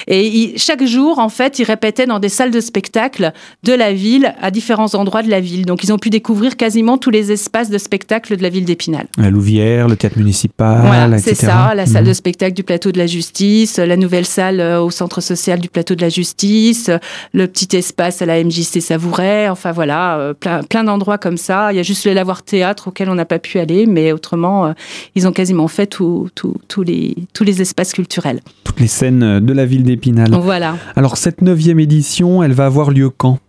Et 0.08 0.54
chaque 0.58 0.86
jour, 0.86 1.20
en 1.20 1.30
fait, 1.30 1.60
ils 1.60 1.66
répétaient 1.66 2.06
dans 2.06 2.20
des 2.20 2.30
salles 2.30 2.52
de 2.52 2.62
spectacle 2.62 3.34
de 3.64 3.74
la 3.74 3.92
ville 3.92 4.34
à 4.42 4.52
différents 4.52 4.94
endroits 4.96 5.24
de 5.24 5.30
la 5.30 5.42
ville. 5.42 5.66
Donc 5.66 5.84
ils 5.84 5.92
ont 5.92 5.98
pu 5.98 6.10
découvrir 6.10 6.56
quasiment 6.56 6.98
tous 6.98 7.10
les 7.10 7.32
espaces 7.32 7.70
de 7.70 7.78
spectacle 7.78 8.38
de 8.38 8.44
la 8.44 8.50
ville 8.50 8.66
d'Épinal. 8.66 9.08
La 9.18 9.30
Louvière, 9.30 9.88
le 9.88 9.96
théâtre 9.96 10.19
municipale. 10.20 10.82
Voilà, 10.86 11.18
c'est 11.18 11.36
ça, 11.36 11.74
la 11.76 11.86
salle 11.86 12.04
de 12.04 12.10
mhm. 12.10 12.14
spectacle 12.14 12.54
du 12.54 12.64
plateau 12.64 12.92
de 12.92 12.98
la 12.98 13.08
justice, 13.08 13.78
la 13.78 13.98
nouvelle 13.98 14.26
salle 14.26 14.60
euh, 14.60 14.82
au 14.82 14.92
centre 14.92 15.22
social 15.22 15.60
du 15.60 15.70
plateau 15.70 15.96
de 15.96 16.02
la 16.02 16.10
justice, 16.10 16.92
le 17.34 17.48
petit 17.48 17.76
espace 17.76 18.22
à 18.22 18.26
la 18.26 18.44
MJC 18.44 18.82
Savouret, 18.82 19.50
enfin 19.50 19.72
voilà, 19.72 20.18
euh, 20.18 20.34
plein, 20.34 20.64
plein 20.64 20.84
d'endroits 20.84 21.18
comme 21.18 21.38
ça. 21.38 21.72
Il 21.72 21.78
y 21.78 21.80
a 21.80 21.84
juste 21.84 22.06
le 22.06 22.14
lavoir 22.14 22.44
théâtre 22.44 22.90
auquel 22.90 23.10
on 23.10 23.16
n'a 23.16 23.26
pas 23.26 23.40
pu 23.40 23.60
aller, 23.60 23.86
mais 23.86 24.12
autrement, 24.12 24.68
euh, 24.68 24.74
ils 25.16 25.28
ont 25.28 25.32
quasiment 25.32 25.68
fait 25.68 25.88
tous 25.88 26.30
les, 26.86 27.16
tous 27.34 27.44
les 27.44 27.62
espaces 27.62 27.94
culturels. 27.94 28.42
Toutes 28.64 28.80
les 28.80 28.88
scènes 28.88 29.40
de 29.40 29.54
la 29.54 29.66
ville 29.66 29.84
d'Épinal. 29.84 30.32
Voilà. 30.32 30.76
Alors 30.96 31.18
cette 31.18 31.42
neuvième 31.42 31.80
édition, 31.80 32.44
elle 32.44 32.54
va 32.54 32.66
avoir 32.66 32.92
lieu 32.92 33.10
quand? 33.10 33.40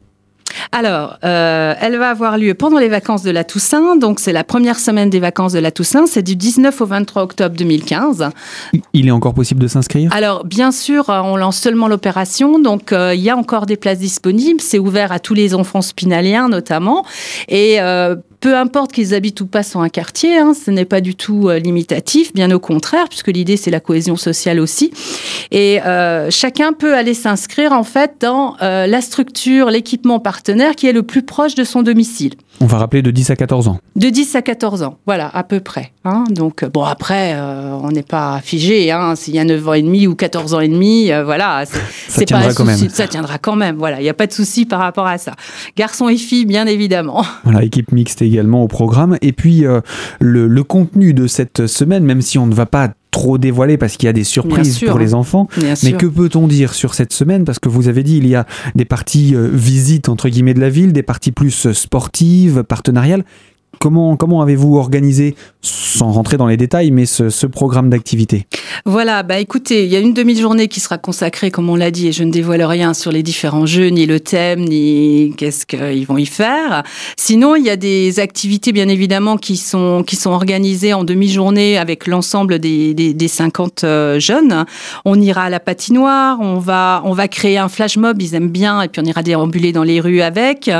Alors, 0.72 1.18
euh, 1.24 1.74
elle 1.80 1.96
va 1.96 2.10
avoir 2.10 2.38
lieu 2.38 2.54
pendant 2.54 2.78
les 2.78 2.88
vacances 2.88 3.22
de 3.22 3.30
la 3.30 3.44
Toussaint. 3.44 3.96
Donc, 3.96 4.20
c'est 4.20 4.32
la 4.32 4.44
première 4.44 4.78
semaine 4.78 5.10
des 5.10 5.20
vacances 5.20 5.52
de 5.52 5.58
la 5.58 5.70
Toussaint. 5.70 6.06
C'est 6.06 6.22
du 6.22 6.36
19 6.36 6.80
au 6.80 6.86
23 6.86 7.22
octobre 7.22 7.56
2015. 7.56 8.28
Il 8.92 9.08
est 9.08 9.10
encore 9.10 9.34
possible 9.34 9.60
de 9.60 9.68
s'inscrire? 9.68 10.12
Alors, 10.14 10.44
bien 10.44 10.72
sûr, 10.72 11.08
on 11.08 11.36
lance 11.36 11.58
seulement 11.58 11.88
l'opération. 11.88 12.58
Donc, 12.58 12.92
euh, 12.92 13.14
il 13.14 13.20
y 13.20 13.30
a 13.30 13.36
encore 13.36 13.66
des 13.66 13.76
places 13.76 13.98
disponibles. 13.98 14.60
C'est 14.60 14.78
ouvert 14.78 15.12
à 15.12 15.18
tous 15.18 15.34
les 15.34 15.54
enfants 15.54 15.82
spinaliens, 15.82 16.48
notamment. 16.48 17.04
Et 17.48 17.80
euh, 17.80 18.16
peu 18.40 18.56
importe 18.56 18.92
qu'ils 18.92 19.14
habitent 19.14 19.40
ou 19.42 19.46
pas 19.46 19.62
sur 19.62 19.80
un 19.80 19.88
quartier, 19.88 20.38
hein, 20.38 20.54
ce 20.54 20.70
n'est 20.70 20.86
pas 20.86 21.00
du 21.00 21.14
tout 21.14 21.48
euh, 21.48 21.58
limitatif, 21.58 22.32
bien 22.32 22.50
au 22.50 22.58
contraire, 22.58 23.08
puisque 23.08 23.28
l'idée 23.28 23.56
c'est 23.56 23.70
la 23.70 23.80
cohésion 23.80 24.16
sociale 24.16 24.60
aussi. 24.60 24.92
Et 25.50 25.82
euh, 25.82 26.30
chacun 26.30 26.72
peut 26.72 26.94
aller 26.94 27.14
s'inscrire 27.14 27.72
en 27.72 27.84
fait 27.84 28.14
dans 28.20 28.56
euh, 28.62 28.86
la 28.86 29.00
structure, 29.02 29.70
l'équipement 29.70 30.20
partenaire 30.20 30.74
qui 30.74 30.86
est 30.86 30.92
le 30.92 31.02
plus 31.02 31.22
proche 31.22 31.54
de 31.54 31.64
son 31.64 31.82
domicile. 31.82 32.34
On 32.62 32.66
va 32.66 32.76
rappeler 32.78 33.00
de 33.00 33.10
10 33.10 33.30
à 33.30 33.36
14 33.36 33.68
ans. 33.68 33.78
De 33.96 34.08
10 34.08 34.34
à 34.36 34.42
14 34.42 34.82
ans, 34.82 34.98
voilà, 35.06 35.30
à 35.32 35.44
peu 35.44 35.60
près. 35.60 35.92
Hein. 36.04 36.24
Donc, 36.30 36.64
bon, 36.66 36.84
après, 36.84 37.34
on 37.40 37.90
n'est 37.90 38.02
pas 38.02 38.40
figé. 38.42 38.90
Hein. 38.90 39.16
S'il 39.16 39.34
y 39.34 39.38
a 39.38 39.44
9 39.44 39.68
ans 39.68 39.72
et 39.72 39.82
demi 39.82 40.06
ou 40.06 40.14
14 40.14 40.54
ans 40.54 40.60
et 40.60 40.68
demi, 40.68 41.10
voilà, 41.24 41.64
c'est 42.08 42.28
pas 42.28 42.36
un 42.38 42.50
souci. 42.50 42.90
Ça 42.90 43.08
tiendra 43.08 43.38
quand 43.38 43.56
même. 43.56 43.76
Voilà, 43.76 44.00
il 44.00 44.02
n'y 44.02 44.10
a 44.10 44.14
pas 44.14 44.26
de 44.26 44.32
souci 44.32 44.66
par 44.66 44.80
rapport 44.80 45.06
à 45.06 45.16
ça. 45.16 45.32
Garçons 45.76 46.08
et 46.08 46.16
filles, 46.16 46.46
bien 46.46 46.66
évidemment. 46.66 47.24
Voilà, 47.44 47.64
équipe 47.64 47.90
mixte 47.92 48.22
également 48.22 48.62
au 48.62 48.68
programme. 48.68 49.16
Et 49.22 49.32
puis, 49.32 49.64
le, 50.20 50.46
le 50.46 50.62
contenu 50.64 51.14
de 51.14 51.26
cette 51.26 51.66
semaine, 51.66 52.04
même 52.04 52.20
si 52.20 52.38
on 52.38 52.46
ne 52.46 52.54
va 52.54 52.66
pas 52.66 52.90
trop 53.10 53.38
dévoiler 53.38 53.76
parce 53.76 53.96
qu'il 53.96 54.06
y 54.06 54.10
a 54.10 54.12
des 54.12 54.24
surprises 54.24 54.78
pour 54.80 54.98
les 54.98 55.14
enfants. 55.14 55.48
Mais 55.82 55.92
que 55.92 56.06
peut-on 56.06 56.46
dire 56.46 56.74
sur 56.74 56.94
cette 56.94 57.12
semaine? 57.12 57.44
Parce 57.44 57.58
que 57.58 57.68
vous 57.68 57.88
avez 57.88 58.02
dit, 58.02 58.18
il 58.18 58.26
y 58.26 58.34
a 58.34 58.46
des 58.74 58.84
parties 58.84 59.34
euh, 59.34 59.48
visites 59.52 60.08
entre 60.08 60.28
guillemets 60.28 60.54
de 60.54 60.60
la 60.60 60.70
ville, 60.70 60.92
des 60.92 61.02
parties 61.02 61.32
plus 61.32 61.66
euh, 61.66 61.72
sportives, 61.72 62.62
partenariales. 62.62 63.24
Comment, 63.82 64.14
comment 64.14 64.42
avez-vous 64.42 64.76
organisé, 64.76 65.34
sans 65.62 66.12
rentrer 66.12 66.36
dans 66.36 66.46
les 66.46 66.58
détails, 66.58 66.90
mais 66.90 67.06
ce, 67.06 67.46
programme 67.46 67.88
d'activité? 67.88 68.46
Voilà, 68.84 69.22
bah 69.22 69.38
écoutez, 69.38 69.84
il 69.84 69.90
y 69.90 69.96
a 69.96 70.00
une 70.00 70.12
demi-journée 70.12 70.68
qui 70.68 70.80
sera 70.80 70.98
consacrée, 70.98 71.50
comme 71.50 71.70
on 71.70 71.76
l'a 71.76 71.90
dit, 71.90 72.08
et 72.08 72.12
je 72.12 72.22
ne 72.22 72.30
dévoile 72.30 72.62
rien 72.62 72.92
sur 72.92 73.10
les 73.10 73.22
différents 73.22 73.64
jeux, 73.64 73.88
ni 73.88 74.04
le 74.04 74.20
thème, 74.20 74.60
ni 74.60 75.32
qu'est-ce 75.38 75.64
qu'ils 75.64 76.06
vont 76.06 76.18
y 76.18 76.26
faire. 76.26 76.82
Sinon, 77.16 77.56
il 77.56 77.64
y 77.64 77.70
a 77.70 77.76
des 77.76 78.20
activités, 78.20 78.72
bien 78.72 78.86
évidemment, 78.86 79.38
qui 79.38 79.56
sont, 79.56 80.04
qui 80.06 80.16
sont 80.16 80.30
organisées 80.30 80.92
en 80.92 81.02
demi-journée 81.02 81.78
avec 81.78 82.06
l'ensemble 82.06 82.58
des, 82.58 82.92
des, 82.92 83.14
des, 83.14 83.28
50 83.28 83.84
euh, 83.84 84.20
jeunes. 84.20 84.66
On 85.06 85.18
ira 85.18 85.44
à 85.44 85.48
la 85.48 85.58
patinoire, 85.58 86.38
on 86.42 86.58
va, 86.58 87.00
on 87.06 87.14
va 87.14 87.28
créer 87.28 87.56
un 87.56 87.70
flash 87.70 87.96
mob, 87.96 88.20
ils 88.20 88.34
aiment 88.34 88.50
bien, 88.50 88.82
et 88.82 88.88
puis 88.88 89.00
on 89.02 89.06
ira 89.06 89.22
déambuler 89.22 89.72
dans 89.72 89.84
les 89.84 90.00
rues 90.00 90.20
avec. 90.20 90.70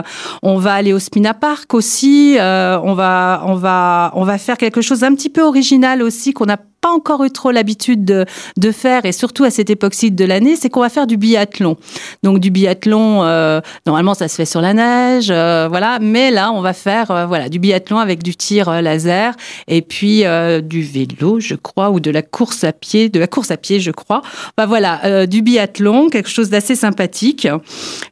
On 0.42 0.59
va 0.59 0.75
aller 0.75 0.92
au 0.92 0.99
Spina 0.99 1.33
Park 1.33 1.73
aussi. 1.73 2.37
Euh, 2.38 2.78
va, 2.94 3.42
on 3.47 3.54
va, 3.54 4.12
on 4.14 4.25
va 4.25 4.38
faire 4.38 4.56
quelque 4.56 4.80
chose 4.80 5.00
d'un 5.00 5.14
petit 5.14 5.30
peu 5.30 5.42
original 5.42 6.02
aussi 6.02 6.32
qu'on 6.32 6.47
n'a 6.47 6.59
pas 6.80 6.90
encore 6.90 7.25
eu 7.25 7.30
trop 7.30 7.50
l'habitude 7.50 8.04
de, 8.04 8.25
de, 8.56 8.72
faire, 8.72 9.04
et 9.04 9.12
surtout 9.12 9.44
à 9.44 9.50
cette 9.50 9.70
époque-ci 9.70 10.10
de 10.10 10.25
l'année, 10.25 10.56
c'est 10.56 10.70
qu'on 10.70 10.80
va 10.80 10.88
faire 10.88 11.06
du 11.06 11.16
biathlon. 11.16 11.76
Donc 12.22 12.38
du 12.40 12.50
biathlon, 12.50 13.22
euh, 13.25 13.60
normalement 13.87 14.14
ça 14.14 14.28
se 14.28 14.37
fait 14.37 14.46
sur 14.46 14.60
la 14.60 14.72
neige, 14.72 15.28
euh, 15.30 15.68
voilà, 15.68 15.99
mais 16.00 16.30
là 16.30 16.52
on 16.52 16.60
va 16.60 16.72
faire 16.72 17.10
euh, 17.10 17.26
voilà 17.26 17.49
du 17.49 17.58
biathlon 17.58 17.99
avec 17.99 18.22
du 18.22 18.34
tir 18.34 18.70
laser 18.82 19.34
et 19.68 19.82
puis 19.82 20.25
du 20.62 20.82
vélo, 20.82 21.40
je 21.40 21.54
crois, 21.54 21.90
ou 21.90 22.00
de 22.00 22.10
la 22.10 22.22
course 22.22 22.64
à 22.64 22.72
pied, 22.72 23.08
de 23.08 23.20
la 23.20 23.26
course 23.26 23.50
à 23.50 23.56
pied, 23.56 23.80
je 23.80 23.90
crois. 23.90 24.22
Bah 24.56 24.66
voilà, 24.66 25.26
du 25.26 25.42
biathlon, 25.42 26.08
quelque 26.08 26.30
chose 26.30 26.50
d'assez 26.50 26.76
sympathique. 26.76 27.49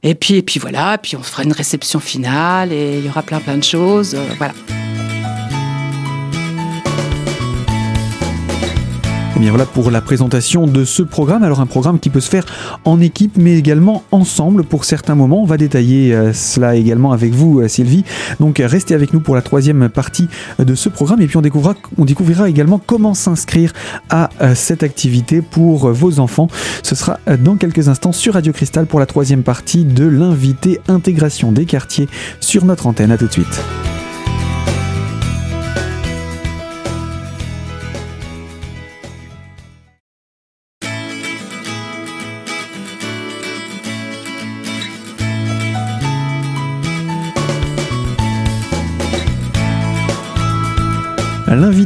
Et 0.02 0.14
puis 0.14 0.34
et 0.34 0.42
puis 0.42 0.60
voilà, 0.60 0.98
puis 0.98 1.16
on 1.16 1.22
fera 1.22 1.42
une 1.44 1.52
réception 1.52 2.00
finale 2.00 2.72
et 2.72 2.98
il 2.98 3.06
y 3.06 3.08
aura 3.08 3.22
plein 3.22 3.40
plein 3.40 3.56
de 3.56 3.64
choses, 3.64 4.16
voilà. 4.38 4.54
Eh 9.38 9.42
bien 9.42 9.50
voilà 9.50 9.66
pour 9.66 9.92
la 9.92 10.00
présentation 10.00 10.66
de 10.66 10.85
ce 10.85 11.00
programme. 11.00 11.45
Alors 11.45 11.61
un 11.61 11.66
programme 11.66 12.00
qui 12.00 12.11
peut 12.11 12.18
se 12.18 12.28
faire 12.28 12.45
en 12.85 13.00
équipe 13.00 13.37
mais 13.37 13.57
également 13.57 14.02
ensemble 14.11 14.64
pour 14.64 14.85
certains 14.85 15.14
moments. 15.14 15.40
On 15.40 15.47
va 15.47 15.57
détailler 15.57 16.12
euh, 16.12 16.33
cela 16.33 16.75
également 16.75 17.12
avec 17.12 17.33
vous 17.33 17.61
euh, 17.61 17.68
Sylvie. 17.68 18.02
Donc 18.40 18.61
restez 18.61 18.95
avec 18.95 19.12
nous 19.14 19.21
pour 19.21 19.37
la 19.37 19.42
troisième 19.42 19.90
partie 19.90 20.26
de 20.59 20.75
ce 20.75 20.88
programme 20.88 21.23
et 21.23 21.28
puis 21.28 21.37
on 21.37 21.40
découvrira, 21.40 21.76
on 21.99 22.04
découvrira 22.04 22.49
également 22.49 22.80
comment 22.85 23.14
s'inscrire 23.14 23.73
à 24.11 24.30
euh, 24.40 24.57
cette 24.57 24.83
activité 24.83 25.40
pour 25.40 25.92
vos 25.92 26.18
enfants. 26.18 26.49
Ce 26.83 26.97
sera 26.97 27.21
dans 27.38 27.54
quelques 27.54 27.88
instants 27.88 28.11
sur 28.11 28.35
Radio 28.35 28.52
Cristal 28.52 28.87
pour 28.87 28.99
la 28.99 29.07
troisième 29.07 29.45
partie 29.45 29.85
de 29.85 30.04
l'invité 30.04 30.80
intégration 30.88 31.52
des 31.52 31.64
quartiers 31.64 32.09
sur 32.40 32.64
notre 32.64 32.88
antenne. 32.88 33.12
À 33.12 33.16
tout 33.16 33.28
de 33.28 33.33
suite. 33.33 33.62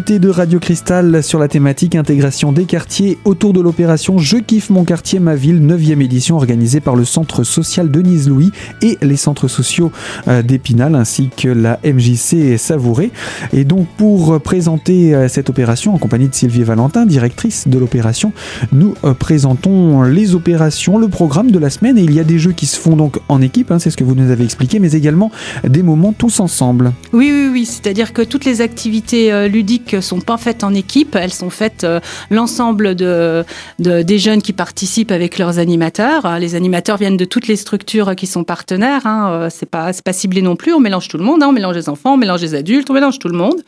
De 0.09 0.28
Radio 0.30 0.59
Cristal 0.59 1.23
sur 1.23 1.38
la 1.38 1.47
thématique 1.47 1.94
intégration 1.94 2.50
des 2.50 2.64
quartiers 2.64 3.18
autour 3.25 3.52
de 3.52 3.61
l'opération 3.61 4.18
Je 4.18 4.37
kiffe 4.38 4.68
mon 4.68 4.85
quartier, 4.85 5.21
ma 5.21 5.37
ville, 5.37 5.61
9e 5.61 6.02
édition 6.02 6.37
organisée 6.37 6.80
par 6.80 6.97
le 6.97 7.04
centre 7.04 7.44
social 7.44 7.88
Denise 7.88 8.28
Louis 8.28 8.50
et 8.82 8.99
les 9.00 9.16
centres 9.16 9.47
sociaux 9.47 9.92
euh, 10.26 10.42
d'Épinal 10.42 10.97
ainsi 10.97 11.30
que 11.37 11.49
la 11.49 11.78
MJC 11.85 12.59
Savouré. 12.59 13.12
Et 13.52 13.64
donc 13.64 13.87
pour 13.97 14.40
présenter 14.40 15.14
euh, 15.14 15.28
cette 15.28 15.49
opération 15.50 15.94
en 15.94 15.99
compagnie 15.99 16.28
de 16.28 16.35
Sylvie 16.35 16.64
Valentin, 16.64 17.06
directrice 17.06 17.68
de 17.68 17.78
l'opération, 17.78 18.32
nous 18.73 18.94
euh, 19.04 19.14
présentons 19.14 20.02
les 20.02 20.35
opérations, 20.35 20.99
le 20.99 21.09
programme 21.09 21.52
de 21.52 21.61
la 21.61 21.71
semaine 21.71 21.97
et 21.97 22.02
il 22.02 22.12
y 22.12 22.21
a 22.21 22.25
des 22.25 22.40
jeux 22.40 22.52
qui 22.52 22.66
se 22.66 22.78
font 22.78 22.97
donc 22.97 23.21
en 23.28 23.40
équipe, 23.40 23.71
hein, 23.71 23.78
c'est 23.78 23.90
ce 23.90 23.97
que 23.97 24.04
vous 24.04 24.16
nous 24.16 24.30
avez 24.32 24.44
expliqué, 24.44 24.80
mais 24.80 24.92
également 24.92 25.30
des 25.62 25.85
moments 25.85 26.12
tous 26.12 26.40
ensemble. 26.40 26.92
Oui, 27.12 27.30
oui, 27.32 27.50
oui, 27.52 27.66
c'est-à-dire 27.66 28.12
que 28.12 28.23
toutes 28.23 28.44
les 28.44 28.62
activités 28.62 29.49
ludiques 29.49 29.92
sont 30.02 30.21
pas 30.21 30.37
faites 30.37 30.64
en 30.64 30.75
équipe, 30.75 31.16
elles 31.16 31.32
sont 31.32 31.50
faites 31.50 31.85
euh, 31.85 32.00
l'ensemble 32.30 32.94
de, 32.94 33.44
des 33.78 34.18
jeunes 34.18 34.42
qui 34.42 34.52
participent 34.52 35.11
avec 35.11 35.38
leurs 35.38 35.59
animateurs. 35.59 36.38
Les 36.38 36.54
animateurs 36.54 36.97
viennent 36.97 37.16
de 37.16 37.25
toutes 37.25 37.49
les 37.49 37.56
structures 37.56 38.14
qui 38.16 38.26
sont 38.26 38.44
partenaires. 38.44 39.06
Hein. 39.06 39.30
Euh, 39.30 39.49
c'est 39.50 39.68
pas 39.68 39.92
pas 40.04 40.12
ciblé 40.12 40.42
non 40.42 40.56
plus. 40.56 40.75
On 40.75 40.80
mélange 40.80 41.09
tout 41.09 41.18
le 41.18 41.25
monde. 41.25 41.42
Hein. 41.42 41.47
On 41.49 41.52
mélange 41.52 41.76
les 41.76 41.88
enfants, 41.88 42.14
on 42.14 42.16
mélange 42.16 42.42
les 42.42 42.54
adultes, 42.54 42.90
on 42.90 42.94
mélange 42.94 43.18
tout 43.18 43.28
le 43.28 43.37
monde. 43.37 43.62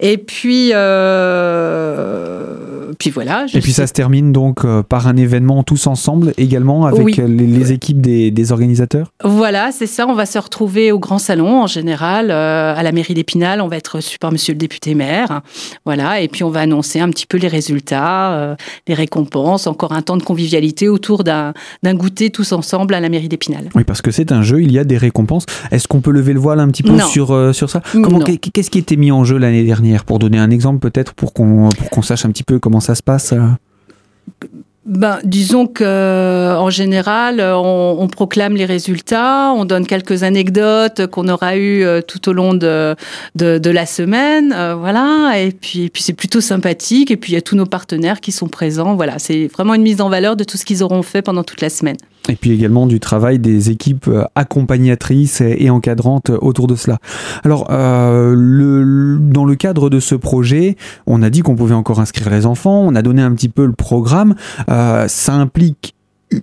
Et 0.00 0.18
puis 0.18 0.70
euh, 0.74 2.44
puis 2.98 3.10
voilà. 3.10 3.46
Et 3.54 3.60
puis 3.60 3.72
ça 3.72 3.86
se 3.86 3.92
termine 3.92 4.32
donc 4.32 4.66
par 4.88 5.06
un 5.06 5.16
événement 5.16 5.62
tous 5.62 5.86
ensemble 5.86 6.32
également 6.36 6.86
avec 6.86 7.16
les, 7.16 7.72
équipes 7.72 8.00
des, 8.00 8.30
des, 8.30 8.52
organisateurs? 8.52 9.12
Voilà, 9.22 9.72
c'est 9.72 9.86
ça. 9.86 10.06
On 10.06 10.14
va 10.14 10.26
se 10.26 10.38
retrouver 10.38 10.92
au 10.92 10.98
grand 10.98 11.18
salon 11.18 11.62
en 11.62 11.66
général 11.66 12.30
à 12.30 12.82
la 12.82 12.92
mairie 12.92 13.14
d'Épinal. 13.14 13.60
On 13.60 13.68
va 13.68 13.76
être 13.76 13.96
reçu 13.96 14.18
par 14.18 14.32
Monsieur 14.32 14.52
le 14.54 14.58
député 14.58 14.94
maire 14.94 15.42
voilà, 15.84 16.20
et 16.20 16.28
puis 16.28 16.44
on 16.44 16.50
va 16.50 16.60
annoncer 16.60 17.00
un 17.00 17.08
petit 17.10 17.26
peu 17.26 17.38
les 17.38 17.48
résultats, 17.48 18.32
euh, 18.32 18.56
les 18.86 18.94
récompenses, 18.94 19.66
encore 19.66 19.92
un 19.92 20.02
temps 20.02 20.16
de 20.16 20.22
convivialité 20.22 20.88
autour 20.88 21.24
d'un 21.24 21.52
goûter 21.84 22.30
tous 22.30 22.52
ensemble 22.52 22.94
à 22.94 23.00
la 23.00 23.08
mairie 23.08 23.28
d'Épinal. 23.28 23.68
Oui, 23.74 23.84
parce 23.84 24.02
que 24.02 24.10
c'est 24.10 24.32
un 24.32 24.42
jeu, 24.42 24.62
il 24.62 24.72
y 24.72 24.78
a 24.78 24.84
des 24.84 24.98
récompenses. 24.98 25.46
Est-ce 25.70 25.88
qu'on 25.88 26.00
peut 26.00 26.10
lever 26.10 26.32
le 26.32 26.40
voile 26.40 26.60
un 26.60 26.68
petit 26.68 26.82
peu 26.82 26.98
sur, 27.00 27.32
euh, 27.32 27.52
sur 27.52 27.70
ça? 27.70 27.82
Qu'est-ce 28.52 28.70
qui 28.70 28.78
était 28.78 28.96
mis 28.96 29.10
en 29.10 29.24
jeu 29.24 29.38
l'année 29.38 29.64
dernière? 29.64 30.04
Pour 30.04 30.18
donner 30.18 30.38
un 30.38 30.50
exemple 30.50 30.78
peut-être, 30.78 31.14
pour 31.14 31.32
qu'on 31.32 31.70
sache 32.02 32.24
un 32.24 32.30
petit 32.30 32.44
peu 32.44 32.58
comment 32.58 32.80
ça 32.80 32.94
se 32.94 33.02
passe 33.02 33.32
euh? 33.32 33.48
Ben, 34.88 35.18
disons 35.22 35.66
que 35.66 35.84
euh, 35.84 36.56
en 36.56 36.70
général, 36.70 37.40
on, 37.40 37.98
on, 38.00 38.08
proclame 38.08 38.56
les 38.56 38.64
résultats, 38.64 39.52
on 39.54 39.66
donne 39.66 39.86
quelques 39.86 40.22
anecdotes 40.22 41.06
qu'on 41.08 41.28
aura 41.28 41.56
eues 41.58 41.84
euh, 41.84 42.00
tout 42.00 42.26
au 42.28 42.32
long 42.32 42.54
de, 42.54 42.96
de, 43.34 43.58
de 43.58 43.70
la 43.70 43.84
semaine, 43.84 44.54
euh, 44.56 44.74
voilà. 44.74 45.34
Et 45.38 45.52
puis, 45.52 45.90
puis 45.90 46.02
c'est 46.02 46.14
plutôt 46.14 46.40
sympathique. 46.40 47.10
Et 47.10 47.18
puis 47.18 47.32
il 47.32 47.34
y 47.34 47.38
a 47.38 47.42
tous 47.42 47.54
nos 47.54 47.66
partenaires 47.66 48.20
qui 48.22 48.32
sont 48.32 48.48
présents. 48.48 48.94
Voilà, 48.94 49.18
c'est 49.18 49.46
vraiment 49.48 49.74
une 49.74 49.82
mise 49.82 50.00
en 50.00 50.08
valeur 50.08 50.36
de 50.36 50.44
tout 50.44 50.56
ce 50.56 50.64
qu'ils 50.64 50.82
auront 50.82 51.02
fait 51.02 51.20
pendant 51.20 51.44
toute 51.44 51.60
la 51.60 51.68
semaine. 51.68 51.98
Et 52.28 52.36
puis 52.36 52.52
également 52.52 52.86
du 52.86 53.00
travail 53.00 53.38
des 53.38 53.70
équipes 53.70 54.10
accompagnatrices 54.34 55.40
et 55.40 55.70
encadrantes 55.70 56.30
autour 56.30 56.66
de 56.66 56.76
cela. 56.76 56.98
Alors, 57.42 57.68
euh, 57.70 59.16
dans 59.18 59.44
le 59.46 59.54
cadre 59.54 59.88
de 59.88 59.98
ce 59.98 60.14
projet, 60.14 60.76
on 61.06 61.22
a 61.22 61.30
dit 61.30 61.40
qu'on 61.40 61.56
pouvait 61.56 61.74
encore 61.74 62.00
inscrire 62.00 62.30
les 62.30 62.44
enfants, 62.44 62.82
on 62.84 62.94
a 62.94 63.02
donné 63.02 63.22
un 63.22 63.32
petit 63.32 63.48
peu 63.48 63.64
le 63.64 63.72
programme. 63.72 64.34
Euh, 64.68 65.08
ça 65.08 65.34
implique 65.34 65.94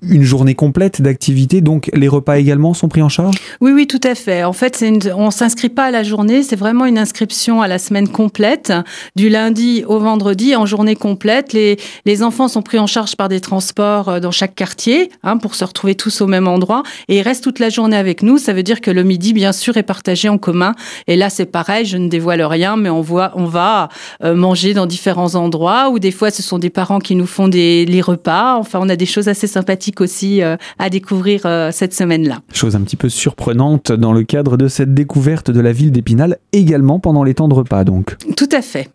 une 0.01 0.23
journée 0.23 0.55
complète 0.55 1.01
d'activité, 1.01 1.61
donc 1.61 1.89
les 1.93 2.07
repas 2.07 2.37
également 2.37 2.73
sont 2.73 2.87
pris 2.87 3.01
en 3.01 3.09
charge? 3.09 3.35
Oui, 3.61 3.71
oui, 3.71 3.87
tout 3.87 4.01
à 4.03 4.15
fait. 4.15 4.43
En 4.43 4.53
fait, 4.53 4.83
une, 4.85 4.99
on 5.15 5.31
s'inscrit 5.31 5.69
pas 5.69 5.85
à 5.85 5.91
la 5.91 6.03
journée, 6.03 6.43
c'est 6.43 6.55
vraiment 6.55 6.85
une 6.85 6.97
inscription 6.97 7.61
à 7.61 7.67
la 7.67 7.77
semaine 7.77 8.07
complète, 8.07 8.73
du 9.15 9.29
lundi 9.29 9.83
au 9.87 9.99
vendredi 9.99 10.55
en 10.55 10.65
journée 10.65 10.95
complète. 10.95 11.53
Les, 11.53 11.77
les 12.05 12.23
enfants 12.23 12.47
sont 12.47 12.61
pris 12.61 12.79
en 12.79 12.87
charge 12.87 13.15
par 13.15 13.29
des 13.29 13.39
transports 13.39 14.09
euh, 14.09 14.19
dans 14.19 14.31
chaque 14.31 14.55
quartier 14.55 15.11
hein, 15.23 15.37
pour 15.37 15.55
se 15.55 15.63
retrouver 15.63 15.95
tous 15.95 16.21
au 16.21 16.27
même 16.27 16.47
endroit 16.47 16.83
et 17.07 17.19
ils 17.19 17.21
restent 17.21 17.43
toute 17.43 17.59
la 17.59 17.69
journée 17.69 17.97
avec 17.97 18.23
nous. 18.23 18.37
Ça 18.37 18.53
veut 18.53 18.63
dire 18.63 18.81
que 18.81 18.91
le 18.91 19.03
midi, 19.03 19.33
bien 19.33 19.51
sûr, 19.51 19.77
est 19.77 19.83
partagé 19.83 20.29
en 20.29 20.37
commun. 20.37 20.73
Et 21.07 21.15
là, 21.15 21.29
c'est 21.29 21.45
pareil, 21.45 21.85
je 21.85 21.97
ne 21.97 22.09
dévoile 22.09 22.41
rien, 22.41 22.75
mais 22.75 22.89
on, 22.89 23.01
voit, 23.01 23.31
on 23.35 23.45
va 23.45 23.89
euh, 24.23 24.35
manger 24.35 24.73
dans 24.73 24.87
différents 24.87 25.35
endroits 25.35 25.89
ou 25.89 25.99
des 25.99 26.11
fois, 26.11 26.31
ce 26.31 26.41
sont 26.41 26.57
des 26.57 26.69
parents 26.69 26.99
qui 26.99 27.15
nous 27.15 27.27
font 27.27 27.47
des, 27.47 27.85
les 27.85 28.01
repas. 28.01 28.55
Enfin, 28.57 28.79
on 28.81 28.89
a 28.89 28.95
des 28.95 29.05
choses 29.05 29.27
assez 29.27 29.47
sympathiques 29.47 29.74
aussi 29.99 30.41
à 30.41 30.89
découvrir 30.89 31.41
cette 31.71 31.93
semaine-là. 31.93 32.39
Chose 32.53 32.75
un 32.75 32.81
petit 32.81 32.95
peu 32.95 33.09
surprenante 33.09 33.91
dans 33.91 34.13
le 34.13 34.23
cadre 34.23 34.57
de 34.57 34.67
cette 34.67 34.93
découverte 34.93 35.51
de 35.51 35.61
la 35.61 35.71
ville 35.71 35.91
d'Épinal, 35.91 36.37
également 36.53 36.99
pendant 36.99 37.23
les 37.23 37.33
temps 37.33 37.47
de 37.47 37.53
repas 37.53 37.83
donc. 37.83 38.15
Tout 38.35 38.49
à 38.51 38.61
fait. 38.61 38.89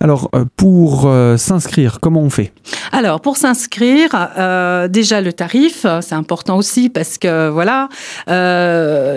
Alors, 0.00 0.30
euh, 0.34 0.44
pour 0.56 1.06
euh, 1.06 1.36
s'inscrire, 1.36 1.98
comment 2.00 2.20
on 2.20 2.30
fait? 2.30 2.52
Alors, 2.92 3.20
pour 3.20 3.36
s'inscrire, 3.36 4.10
euh, 4.38 4.88
déjà 4.88 5.20
le 5.20 5.32
tarif, 5.32 5.86
c'est 6.00 6.14
important 6.14 6.56
aussi 6.56 6.88
parce 6.88 7.18
que 7.18 7.48
voilà. 7.48 7.88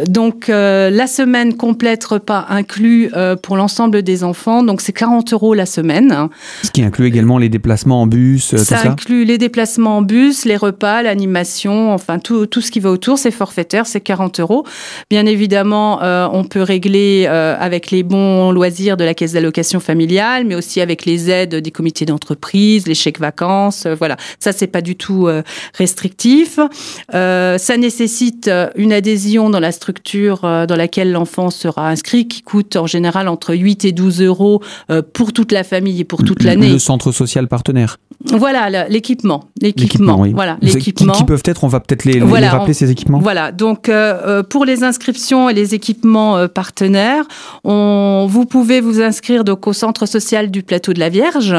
donc, 0.08 0.48
la 0.48 1.08
semaine 1.08 1.56
complète 1.56 2.04
repas 2.06 2.46
inclus 2.50 3.12
pour 3.42 3.58
l'ensemble 3.58 4.02
des 4.04 4.24
enfants, 4.24 4.64
donc 4.64 4.82
c'est 4.82 4.94
40 4.94 5.34
euros 5.34 5.54
la 5.54 5.66
semaine. 5.66 6.30
Ce 6.64 6.72
qui 6.72 6.84
inclut 6.84 7.08
également 7.08 7.38
les 7.38 7.50
déplacements 7.50 8.02
en 8.02 8.08
bus, 8.08 8.50
tout 8.50 8.58
ça 8.58 8.82
inclut 8.86 9.26
les 9.26 9.38
déplacements 9.38 9.98
en 9.98 10.02
bus, 10.02 10.46
les 10.46 10.58
repas, 10.58 11.02
l'animation, 11.02 11.94
enfin 11.94 12.20
tout, 12.20 12.46
tout 12.46 12.62
ce 12.62 12.72
qui 12.72 12.80
va 12.80 12.90
autour, 12.90 13.18
c'est 13.18 13.32
forfaitaire, 13.32 13.86
c'est 13.86 14.02
40 14.02 14.40
euros. 14.40 14.66
Bien 15.10 15.26
évidemment, 15.26 16.00
on 16.34 16.44
peut 16.44 16.62
régler 16.62 17.28
avec 17.28 17.92
les 17.92 18.04
bons 18.04 18.52
loisirs 18.52 18.98
de 18.98 19.04
la 19.04 19.14
caisse 19.14 19.34
d'allocation 19.34 19.80
familiale 19.80 20.21
mais 20.46 20.56
aussi 20.56 20.82
avec 20.82 21.06
les 21.06 21.30
aides 21.30 21.56
des 21.56 21.72
comités 21.72 22.06
d'entreprise, 22.06 22.88
les 22.88 22.96
chèques 22.96 23.20
vacances. 23.20 23.86
Euh, 23.86 23.96
voilà, 23.96 24.18
ça 24.40 24.52
c'est 24.52 24.68
pas 24.68 24.82
du 24.82 24.96
tout 24.96 25.28
euh, 25.28 25.42
restrictif. 25.78 26.60
Euh, 27.14 27.58
ça 27.58 27.78
nécessite 27.78 28.50
une 28.76 28.94
adhésion 28.94 29.50
dans 29.50 29.60
la 29.60 29.72
structure 29.72 30.42
dans 30.42 30.76
laquelle 30.76 31.12
l'enfant 31.12 31.50
sera 31.50 31.90
inscrit, 31.90 32.28
qui 32.28 32.42
coûte 32.42 32.76
en 32.76 32.88
général 32.88 33.28
entre 33.28 33.56
8 33.56 33.86
et 33.86 33.92
12 33.92 34.22
euros 34.22 34.62
pour 35.14 35.34
toute 35.34 35.52
la 35.52 35.64
famille 35.64 36.02
et 36.02 36.04
pour 36.04 36.24
toute 36.24 36.44
l'année. 36.44 36.70
Le 36.70 36.80
centre 36.80 37.12
social 37.12 37.48
partenaire. 37.48 37.98
Voilà, 38.26 38.88
l'équipement. 38.88 39.46
L'équipement, 39.62 40.20
oui. 40.20 40.32
voilà, 40.34 40.58
l'équipement. 40.62 41.14
Qui, 41.14 41.24
peuvent 41.24 41.44
être, 41.46 41.64
on 41.64 41.68
va 41.68 41.80
peut-être 41.80 42.06
les, 42.06 42.20
rappeler, 42.20 42.74
ces 42.74 42.92
équipements 42.92 43.20
Voilà, 43.20 43.52
donc 43.52 43.92
pour 44.50 44.66
les 44.66 44.84
inscriptions 44.84 45.50
et 45.50 45.54
les 45.54 45.76
équipements 45.76 46.48
partenaires, 46.48 47.26
on, 47.64 48.28
vous 48.30 48.46
pouvez 48.46 48.82
vous 48.82 49.02
inscrire 49.02 49.44
donc, 49.44 49.68
au 49.68 49.74
centre 49.74 50.06
social 50.06 50.52
du 50.52 50.64
plateau 50.64 50.94
de 50.94 51.00
la 51.00 51.10
Vierge, 51.10 51.56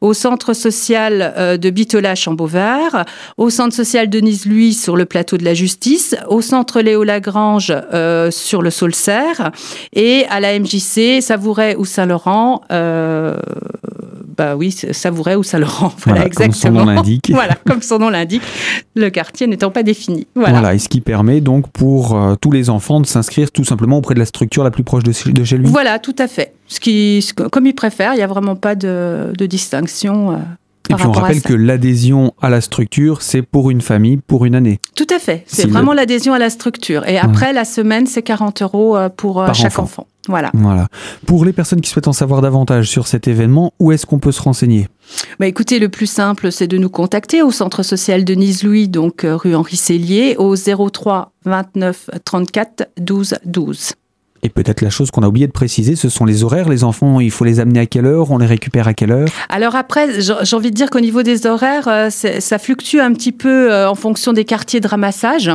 au 0.00 0.14
centre 0.14 0.52
social 0.52 1.34
euh, 1.36 1.56
de 1.56 1.70
Bitolache 1.70 2.28
en 2.28 2.34
Beauvert, 2.34 3.04
au 3.36 3.50
centre 3.50 3.74
social 3.74 4.08
Denise-Louis 4.08 4.74
sur 4.74 4.96
le 4.96 5.04
plateau 5.04 5.36
de 5.36 5.44
la 5.44 5.54
Justice, 5.54 6.16
au 6.28 6.40
centre 6.40 6.80
Léo 6.80 7.04
Lagrange 7.04 7.72
euh, 7.72 8.30
sur 8.30 8.62
le 8.62 8.70
Saulcerre 8.70 9.50
et 9.92 10.24
à 10.30 10.40
la 10.40 10.58
MJC 10.58 11.20
Savouret 11.20 11.76
ou 11.76 11.84
Saint-Laurent. 11.84 12.62
Euh, 14.40 14.50
bah 14.50 14.56
oui, 14.56 14.70
Savouret 14.70 15.36
ou 15.36 15.42
Saint-Laurent. 15.42 15.92
Voilà, 16.04 16.26
exactement. 16.26 16.52
Comme 16.52 16.54
son 16.54 16.70
nom 16.84 16.92
l'indique. 16.92 17.30
voilà, 17.32 17.54
comme 17.66 17.82
son 17.82 17.98
nom 17.98 18.10
l'indique, 18.10 18.42
le 18.94 19.08
quartier 19.10 19.46
n'étant 19.46 19.70
pas 19.70 19.82
défini. 19.82 20.26
Voilà. 20.34 20.74
et 20.74 20.78
ce 20.78 20.88
qui 20.88 21.00
permet 21.00 21.40
donc 21.40 21.68
pour 21.70 22.18
tous 22.40 22.50
les 22.50 22.70
enfants 22.70 23.00
de 23.00 23.06
s'inscrire 23.06 23.50
tout 23.50 23.64
simplement 23.64 23.98
auprès 23.98 24.14
de 24.14 24.18
la 24.18 24.26
structure 24.26 24.64
la 24.64 24.70
plus 24.70 24.84
proche 24.84 25.02
de, 25.02 25.12
de 25.32 25.44
chez 25.44 25.56
lui. 25.56 25.66
Voilà, 25.66 25.98
tout 25.98 26.16
à 26.18 26.28
fait. 26.28 26.54
Ce 26.66 26.80
qui, 26.80 27.26
comme 27.52 27.66
ils 27.66 27.74
préfèrent, 27.74 28.14
il 28.14 28.16
n'y 28.16 28.22
a 28.22 28.26
vraiment 28.26 28.56
pas 28.56 28.74
de, 28.74 29.32
distinction. 29.46 30.32
Euh, 30.32 30.36
et 30.90 30.94
puis 30.94 31.06
on 31.06 31.12
rappelle 31.12 31.40
que 31.40 31.54
l'adhésion 31.54 32.34
à 32.42 32.50
la 32.50 32.60
structure, 32.60 33.22
c'est 33.22 33.42
pour 33.42 33.70
une 33.70 33.80
famille, 33.80 34.18
pour 34.18 34.44
une 34.44 34.54
année. 34.54 34.80
Tout 34.94 35.06
à 35.14 35.18
fait. 35.18 35.44
C'est 35.46 35.66
vraiment 35.66 35.94
l'adhésion 35.94 36.34
à 36.34 36.38
la 36.38 36.50
structure. 36.50 37.06
Et 37.08 37.18
après, 37.18 37.52
la 37.52 37.64
semaine, 37.64 38.06
c'est 38.06 38.22
40 38.22 38.62
euros 38.62 38.96
euh, 38.96 39.08
pour 39.08 39.40
euh, 39.40 39.52
chaque 39.54 39.78
enfant. 39.78 40.06
Voilà. 40.26 40.50
voilà. 40.54 40.88
Pour 41.26 41.44
les 41.44 41.52
personnes 41.52 41.82
qui 41.82 41.90
souhaitent 41.90 42.08
en 42.08 42.14
savoir 42.14 42.40
davantage 42.40 42.88
sur 42.88 43.06
cet 43.06 43.28
événement, 43.28 43.74
où 43.78 43.92
est-ce 43.92 44.06
qu'on 44.06 44.18
peut 44.18 44.32
se 44.32 44.40
renseigner? 44.40 44.88
Bah 45.38 45.46
écoutez, 45.46 45.78
le 45.78 45.90
plus 45.90 46.06
simple, 46.06 46.50
c'est 46.50 46.66
de 46.66 46.78
nous 46.78 46.88
contacter 46.88 47.42
au 47.42 47.50
centre 47.50 47.82
social 47.82 48.24
Denise 48.24 48.62
Louis, 48.62 48.88
donc 48.88 49.26
rue 49.26 49.54
Henri 49.54 49.76
Cellier, 49.76 50.36
au 50.38 50.56
03 50.56 51.32
29 51.44 52.10
34 52.24 52.88
12 52.98 53.34
12. 53.44 53.92
Et 54.44 54.50
peut-être 54.50 54.82
la 54.82 54.90
chose 54.90 55.10
qu'on 55.10 55.22
a 55.22 55.28
oublié 55.28 55.46
de 55.46 55.52
préciser, 55.52 55.96
ce 55.96 56.10
sont 56.10 56.26
les 56.26 56.44
horaires. 56.44 56.68
Les 56.68 56.84
enfants, 56.84 57.18
il 57.18 57.30
faut 57.30 57.46
les 57.46 57.60
amener 57.60 57.80
à 57.80 57.86
quelle 57.86 58.04
heure 58.04 58.30
On 58.30 58.36
les 58.36 58.44
récupère 58.44 58.86
à 58.86 58.92
quelle 58.92 59.10
heure? 59.10 59.26
Alors 59.48 59.74
après, 59.74 60.20
j'ai 60.20 60.54
envie 60.54 60.70
de 60.70 60.76
dire 60.76 60.90
qu'au 60.90 61.00
niveau 61.00 61.22
des 61.22 61.46
horaires, 61.46 61.88
euh, 61.88 62.10
ça 62.10 62.58
fluctue 62.58 62.98
un 62.98 63.14
petit 63.14 63.32
peu 63.32 63.72
euh, 63.72 63.88
en 63.88 63.94
fonction 63.94 64.34
des 64.34 64.44
quartiers 64.44 64.80
de 64.80 64.86
ramassage. 64.86 65.50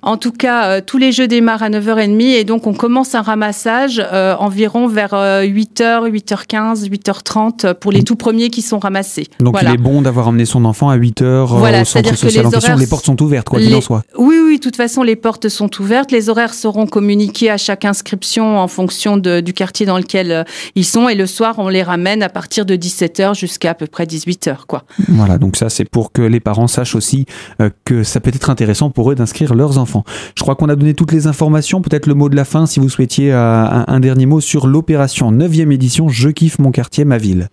En 0.00 0.16
tout 0.16 0.32
cas, 0.32 0.64
euh, 0.64 0.80
tous 0.84 0.96
les 0.96 1.12
jeux 1.12 1.28
démarrent 1.28 1.62
à 1.62 1.68
9h30 1.68 2.22
et 2.22 2.44
donc 2.44 2.66
on 2.66 2.72
commence 2.72 3.14
un 3.14 3.20
ramassage 3.20 4.02
environ 4.38 4.86
vers 4.86 5.12
8h, 5.12 6.08
8h15, 6.10 6.88
8h30 6.88 7.74
pour 7.74 7.92
les 7.92 8.02
tout 8.02 8.16
premiers 8.16 8.48
qui 8.48 8.62
sont 8.62 8.78
ramassés. 8.78 9.26
Donc 9.40 9.58
il 9.60 9.68
est 9.68 9.76
bon 9.76 10.00
d'avoir 10.00 10.28
emmené 10.28 10.46
son 10.46 10.64
enfant 10.64 10.88
à 10.88 10.96
8h 10.96 11.50
au 11.50 11.84
centre 11.84 12.16
social 12.16 12.46
en 12.46 12.50
question. 12.50 12.76
Les 12.76 12.86
portes 12.86 13.04
sont 13.04 13.20
ouvertes, 13.20 13.50
quoi 13.50 13.60
qu'il 13.60 13.74
en 13.74 13.82
soit. 13.82 14.04
Oui, 14.16 14.36
oui, 14.42 14.56
de 14.56 14.62
toute 14.62 14.76
façon, 14.76 15.02
les 15.02 15.16
portes 15.16 15.50
sont 15.50 15.70
ouvertes. 15.80 16.10
Les 16.12 16.30
horaires 16.30 16.54
seront 16.54 16.86
communiqués 16.86 17.50
à 17.50 17.58
chaque 17.58 17.84
inscription 17.84 18.21
en 18.40 18.68
fonction 18.68 19.16
du 19.16 19.52
quartier 19.52 19.86
dans 19.86 19.98
lequel 19.98 20.30
euh, 20.30 20.44
ils 20.74 20.84
sont. 20.84 21.08
Et 21.08 21.14
le 21.14 21.26
soir, 21.26 21.54
on 21.58 21.68
les 21.68 21.82
ramène 21.82 22.22
à 22.22 22.28
partir 22.28 22.64
de 22.66 22.74
17h 22.76 23.34
jusqu'à 23.34 23.70
à 23.70 23.74
peu 23.74 23.86
près 23.86 24.04
18h. 24.04 24.58
Quoi. 24.66 24.84
Voilà, 25.08 25.38
donc 25.38 25.56
ça, 25.56 25.68
c'est 25.68 25.84
pour 25.84 26.12
que 26.12 26.22
les 26.22 26.40
parents 26.40 26.66
sachent 26.66 26.94
aussi 26.94 27.26
euh, 27.60 27.70
que 27.84 28.02
ça 28.02 28.20
peut 28.20 28.30
être 28.34 28.50
intéressant 28.50 28.90
pour 28.90 29.10
eux 29.10 29.14
d'inscrire 29.14 29.54
leurs 29.54 29.78
enfants. 29.78 30.04
Je 30.36 30.42
crois 30.42 30.54
qu'on 30.54 30.68
a 30.68 30.76
donné 30.76 30.94
toutes 30.94 31.12
les 31.12 31.26
informations. 31.26 31.80
Peut-être 31.80 32.06
le 32.06 32.14
mot 32.14 32.28
de 32.28 32.36
la 32.36 32.44
fin, 32.44 32.66
si 32.66 32.80
vous 32.80 32.88
souhaitiez 32.88 33.32
euh, 33.32 33.66
un, 33.86 34.00
dernier 34.00 34.26
mot 34.26 34.40
sur 34.40 34.66
l'opération 34.66 35.32
9e 35.32 35.72
édition 35.72 36.08
Je 36.08 36.28
kiffe 36.28 36.58
mon 36.58 36.70
quartier, 36.70 37.04
ma 37.04 37.18
ville. 37.18 37.48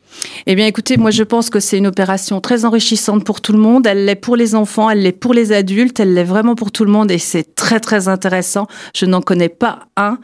Eh 0.46 0.56
bien, 0.56 0.66
écoutez, 0.66 0.98
moi, 0.98 1.12
je 1.12 1.24
pense 1.24 1.50
que 1.50 1.60
c'est 1.60 1.78
une 1.78 1.88
opération 1.88 2.42
très 2.42 2.66
enrichissante 2.66 3.24
pour 3.24 3.42
tout 3.42 3.54
le 3.54 3.60
monde. 3.60 3.88
Elle 3.88 4.06
l'est 4.06 4.16
pour 4.16 4.36
les 4.36 4.56
enfants, 4.56 4.90
elle 4.90 5.02
l'est 5.02 5.12
pour 5.12 5.34
les 5.34 5.52
adultes, 5.52 6.00
elle 6.00 6.14
l'est 6.14 6.24
vraiment 6.24 6.56
pour 6.56 6.72
tout 6.72 6.86
le 6.86 6.92
monde 6.92 7.12
et 7.12 7.18
c'est 7.18 7.56
très, 7.56 7.80
très 7.80 8.08
intéressant. 8.08 8.68
Je 8.96 9.06
n'en 9.06 9.22
connais 9.22 9.50
pas 9.50 9.80
un 9.98 10.18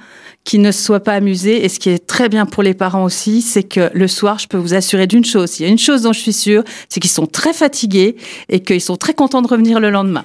qui 0.46 0.60
ne 0.60 0.72
soit 0.72 1.02
pas 1.02 1.14
amusé. 1.14 1.66
Et 1.66 1.70
ce 1.70 1.80
qui 1.80 1.90
est 1.90 2.08
très 2.08 2.30
bien 2.30 2.46
pour 2.46 2.64
les 2.64 2.74
parents 2.74 3.04
aussi, 3.04 3.42
c'est 3.42 3.64
que 3.64 3.90
le 3.94 4.08
soir, 4.08 4.40
je 4.40 4.48
peux 4.48 4.58
vous 4.58 4.74
assurer 4.74 5.08
d'une 5.08 5.26
chose. 5.26 5.60
Il 5.60 5.64
y 5.64 5.66
a 5.66 5.70
une 5.70 5.80
chose 5.80 6.04
dont 6.04 6.14
je 6.14 6.20
suis 6.20 6.34
sûre, 6.34 6.64
c'est 6.88 7.02
qu'ils 7.02 7.12
sont 7.12 7.26
très 7.26 7.52
fatigués 7.52 8.16
et 8.48 8.62
qu'ils 8.62 8.82
sont 8.82 8.96
très 8.96 9.14
contents 9.14 9.42
de 9.42 9.48
revenir 9.48 9.82
le 9.82 9.90
lendemain. 9.90 10.24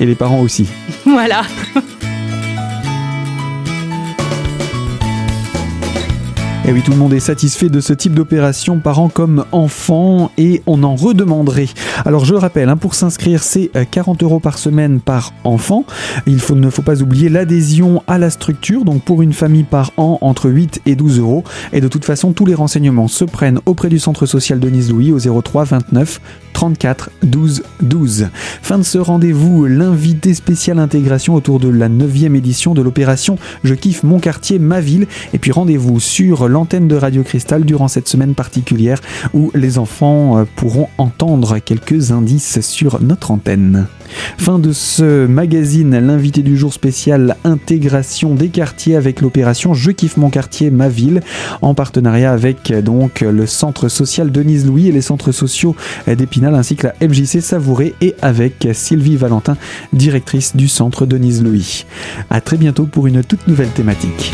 Et 0.00 0.06
les 0.06 0.16
parents 0.16 0.40
aussi. 0.40 0.66
Voilà. 1.04 1.42
Et 6.68 6.72
oui, 6.72 6.82
tout 6.82 6.90
le 6.90 6.98
monde 6.98 7.14
est 7.14 7.20
satisfait 7.20 7.70
de 7.70 7.80
ce 7.80 7.94
type 7.94 8.12
d'opération, 8.12 8.78
parents 8.78 9.08
comme 9.08 9.46
enfants, 9.52 10.30
et 10.36 10.62
on 10.66 10.82
en 10.82 10.96
redemanderait. 10.96 11.68
Alors 12.04 12.24
je 12.24 12.32
le 12.32 12.38
rappelle, 12.38 12.68
hein, 12.68 12.76
pour 12.76 12.94
s'inscrire, 12.94 13.42
c'est 13.42 13.70
40 13.90 14.22
euh, 14.22 14.26
euros 14.26 14.40
par 14.40 14.58
semaine 14.58 15.00
par 15.00 15.32
enfant. 15.44 15.84
Il 16.26 16.40
ne 16.54 16.70
faut 16.70 16.82
pas 16.82 17.02
oublier 17.02 17.28
l'adhésion 17.28 18.02
à 18.06 18.18
la 18.18 18.30
structure, 18.30 18.84
donc 18.84 19.02
pour 19.02 19.22
une 19.22 19.32
famille 19.32 19.64
par 19.64 19.92
an, 19.96 20.18
entre 20.20 20.50
8 20.50 20.82
et 20.86 20.94
12 20.94 21.18
euros. 21.18 21.44
Et 21.72 21.80
de 21.80 21.88
toute 21.88 22.04
façon, 22.04 22.32
tous 22.32 22.46
les 22.46 22.54
renseignements 22.54 23.08
se 23.08 23.24
prennent 23.24 23.60
auprès 23.66 23.88
du 23.88 23.98
centre 23.98 24.26
social 24.26 24.60
Denise 24.60 24.90
Louis 24.90 25.12
au 25.12 25.18
03 25.18 25.64
29 25.64 26.20
34 26.52 27.10
12 27.22 27.62
12. 27.82 28.28
Fin 28.62 28.78
de 28.78 28.82
ce 28.82 28.98
rendez-vous, 28.98 29.66
l'invité 29.66 30.34
spécial 30.34 30.78
intégration 30.78 31.34
autour 31.34 31.60
de 31.60 31.68
la 31.68 31.88
9e 31.88 32.34
édition 32.34 32.74
de 32.74 32.82
l'opération 32.82 33.38
Je 33.64 33.74
kiffe 33.74 34.02
mon 34.02 34.18
quartier, 34.18 34.58
ma 34.58 34.80
ville. 34.80 35.06
Et 35.32 35.38
puis 35.38 35.52
rendez-vous 35.52 36.00
sur 36.00 36.48
l'antenne 36.48 36.88
de 36.88 36.96
Radio 36.96 37.22
Cristal 37.22 37.64
durant 37.64 37.88
cette 37.88 38.08
semaine 38.08 38.34
particulière 38.34 39.00
où 39.34 39.50
les 39.54 39.78
enfants 39.78 40.38
euh, 40.38 40.44
pourront 40.56 40.88
entendre 40.98 41.58
quelques 41.58 41.87
indices 42.10 42.60
sur 42.60 43.02
notre 43.02 43.30
antenne. 43.30 43.86
Fin 44.38 44.58
de 44.58 44.72
ce 44.72 45.26
magazine, 45.26 45.98
l'invité 45.98 46.42
du 46.42 46.56
jour 46.56 46.72
spécial 46.72 47.36
intégration 47.44 48.34
des 48.34 48.48
quartiers 48.48 48.96
avec 48.96 49.20
l'opération 49.20 49.74
Je 49.74 49.90
kiffe 49.90 50.16
mon 50.16 50.30
quartier, 50.30 50.70
ma 50.70 50.88
ville, 50.88 51.20
en 51.62 51.74
partenariat 51.74 52.32
avec 52.32 52.72
donc 52.72 53.20
le 53.20 53.46
centre 53.46 53.88
social 53.88 54.30
Denise 54.30 54.66
Louis 54.66 54.88
et 54.88 54.92
les 54.92 55.02
centres 55.02 55.32
sociaux 55.32 55.76
d'Épinal 56.06 56.54
ainsi 56.54 56.76
que 56.76 56.88
la 56.88 56.94
MJC 57.06 57.40
Savouré 57.40 57.94
et 58.00 58.14
avec 58.22 58.68
Sylvie 58.72 59.16
Valentin, 59.16 59.56
directrice 59.92 60.56
du 60.56 60.68
centre 60.68 61.06
Denise 61.06 61.42
Louis. 61.42 61.86
A 62.30 62.40
très 62.40 62.56
bientôt 62.56 62.86
pour 62.86 63.06
une 63.06 63.22
toute 63.22 63.46
nouvelle 63.46 63.70
thématique. 63.70 64.32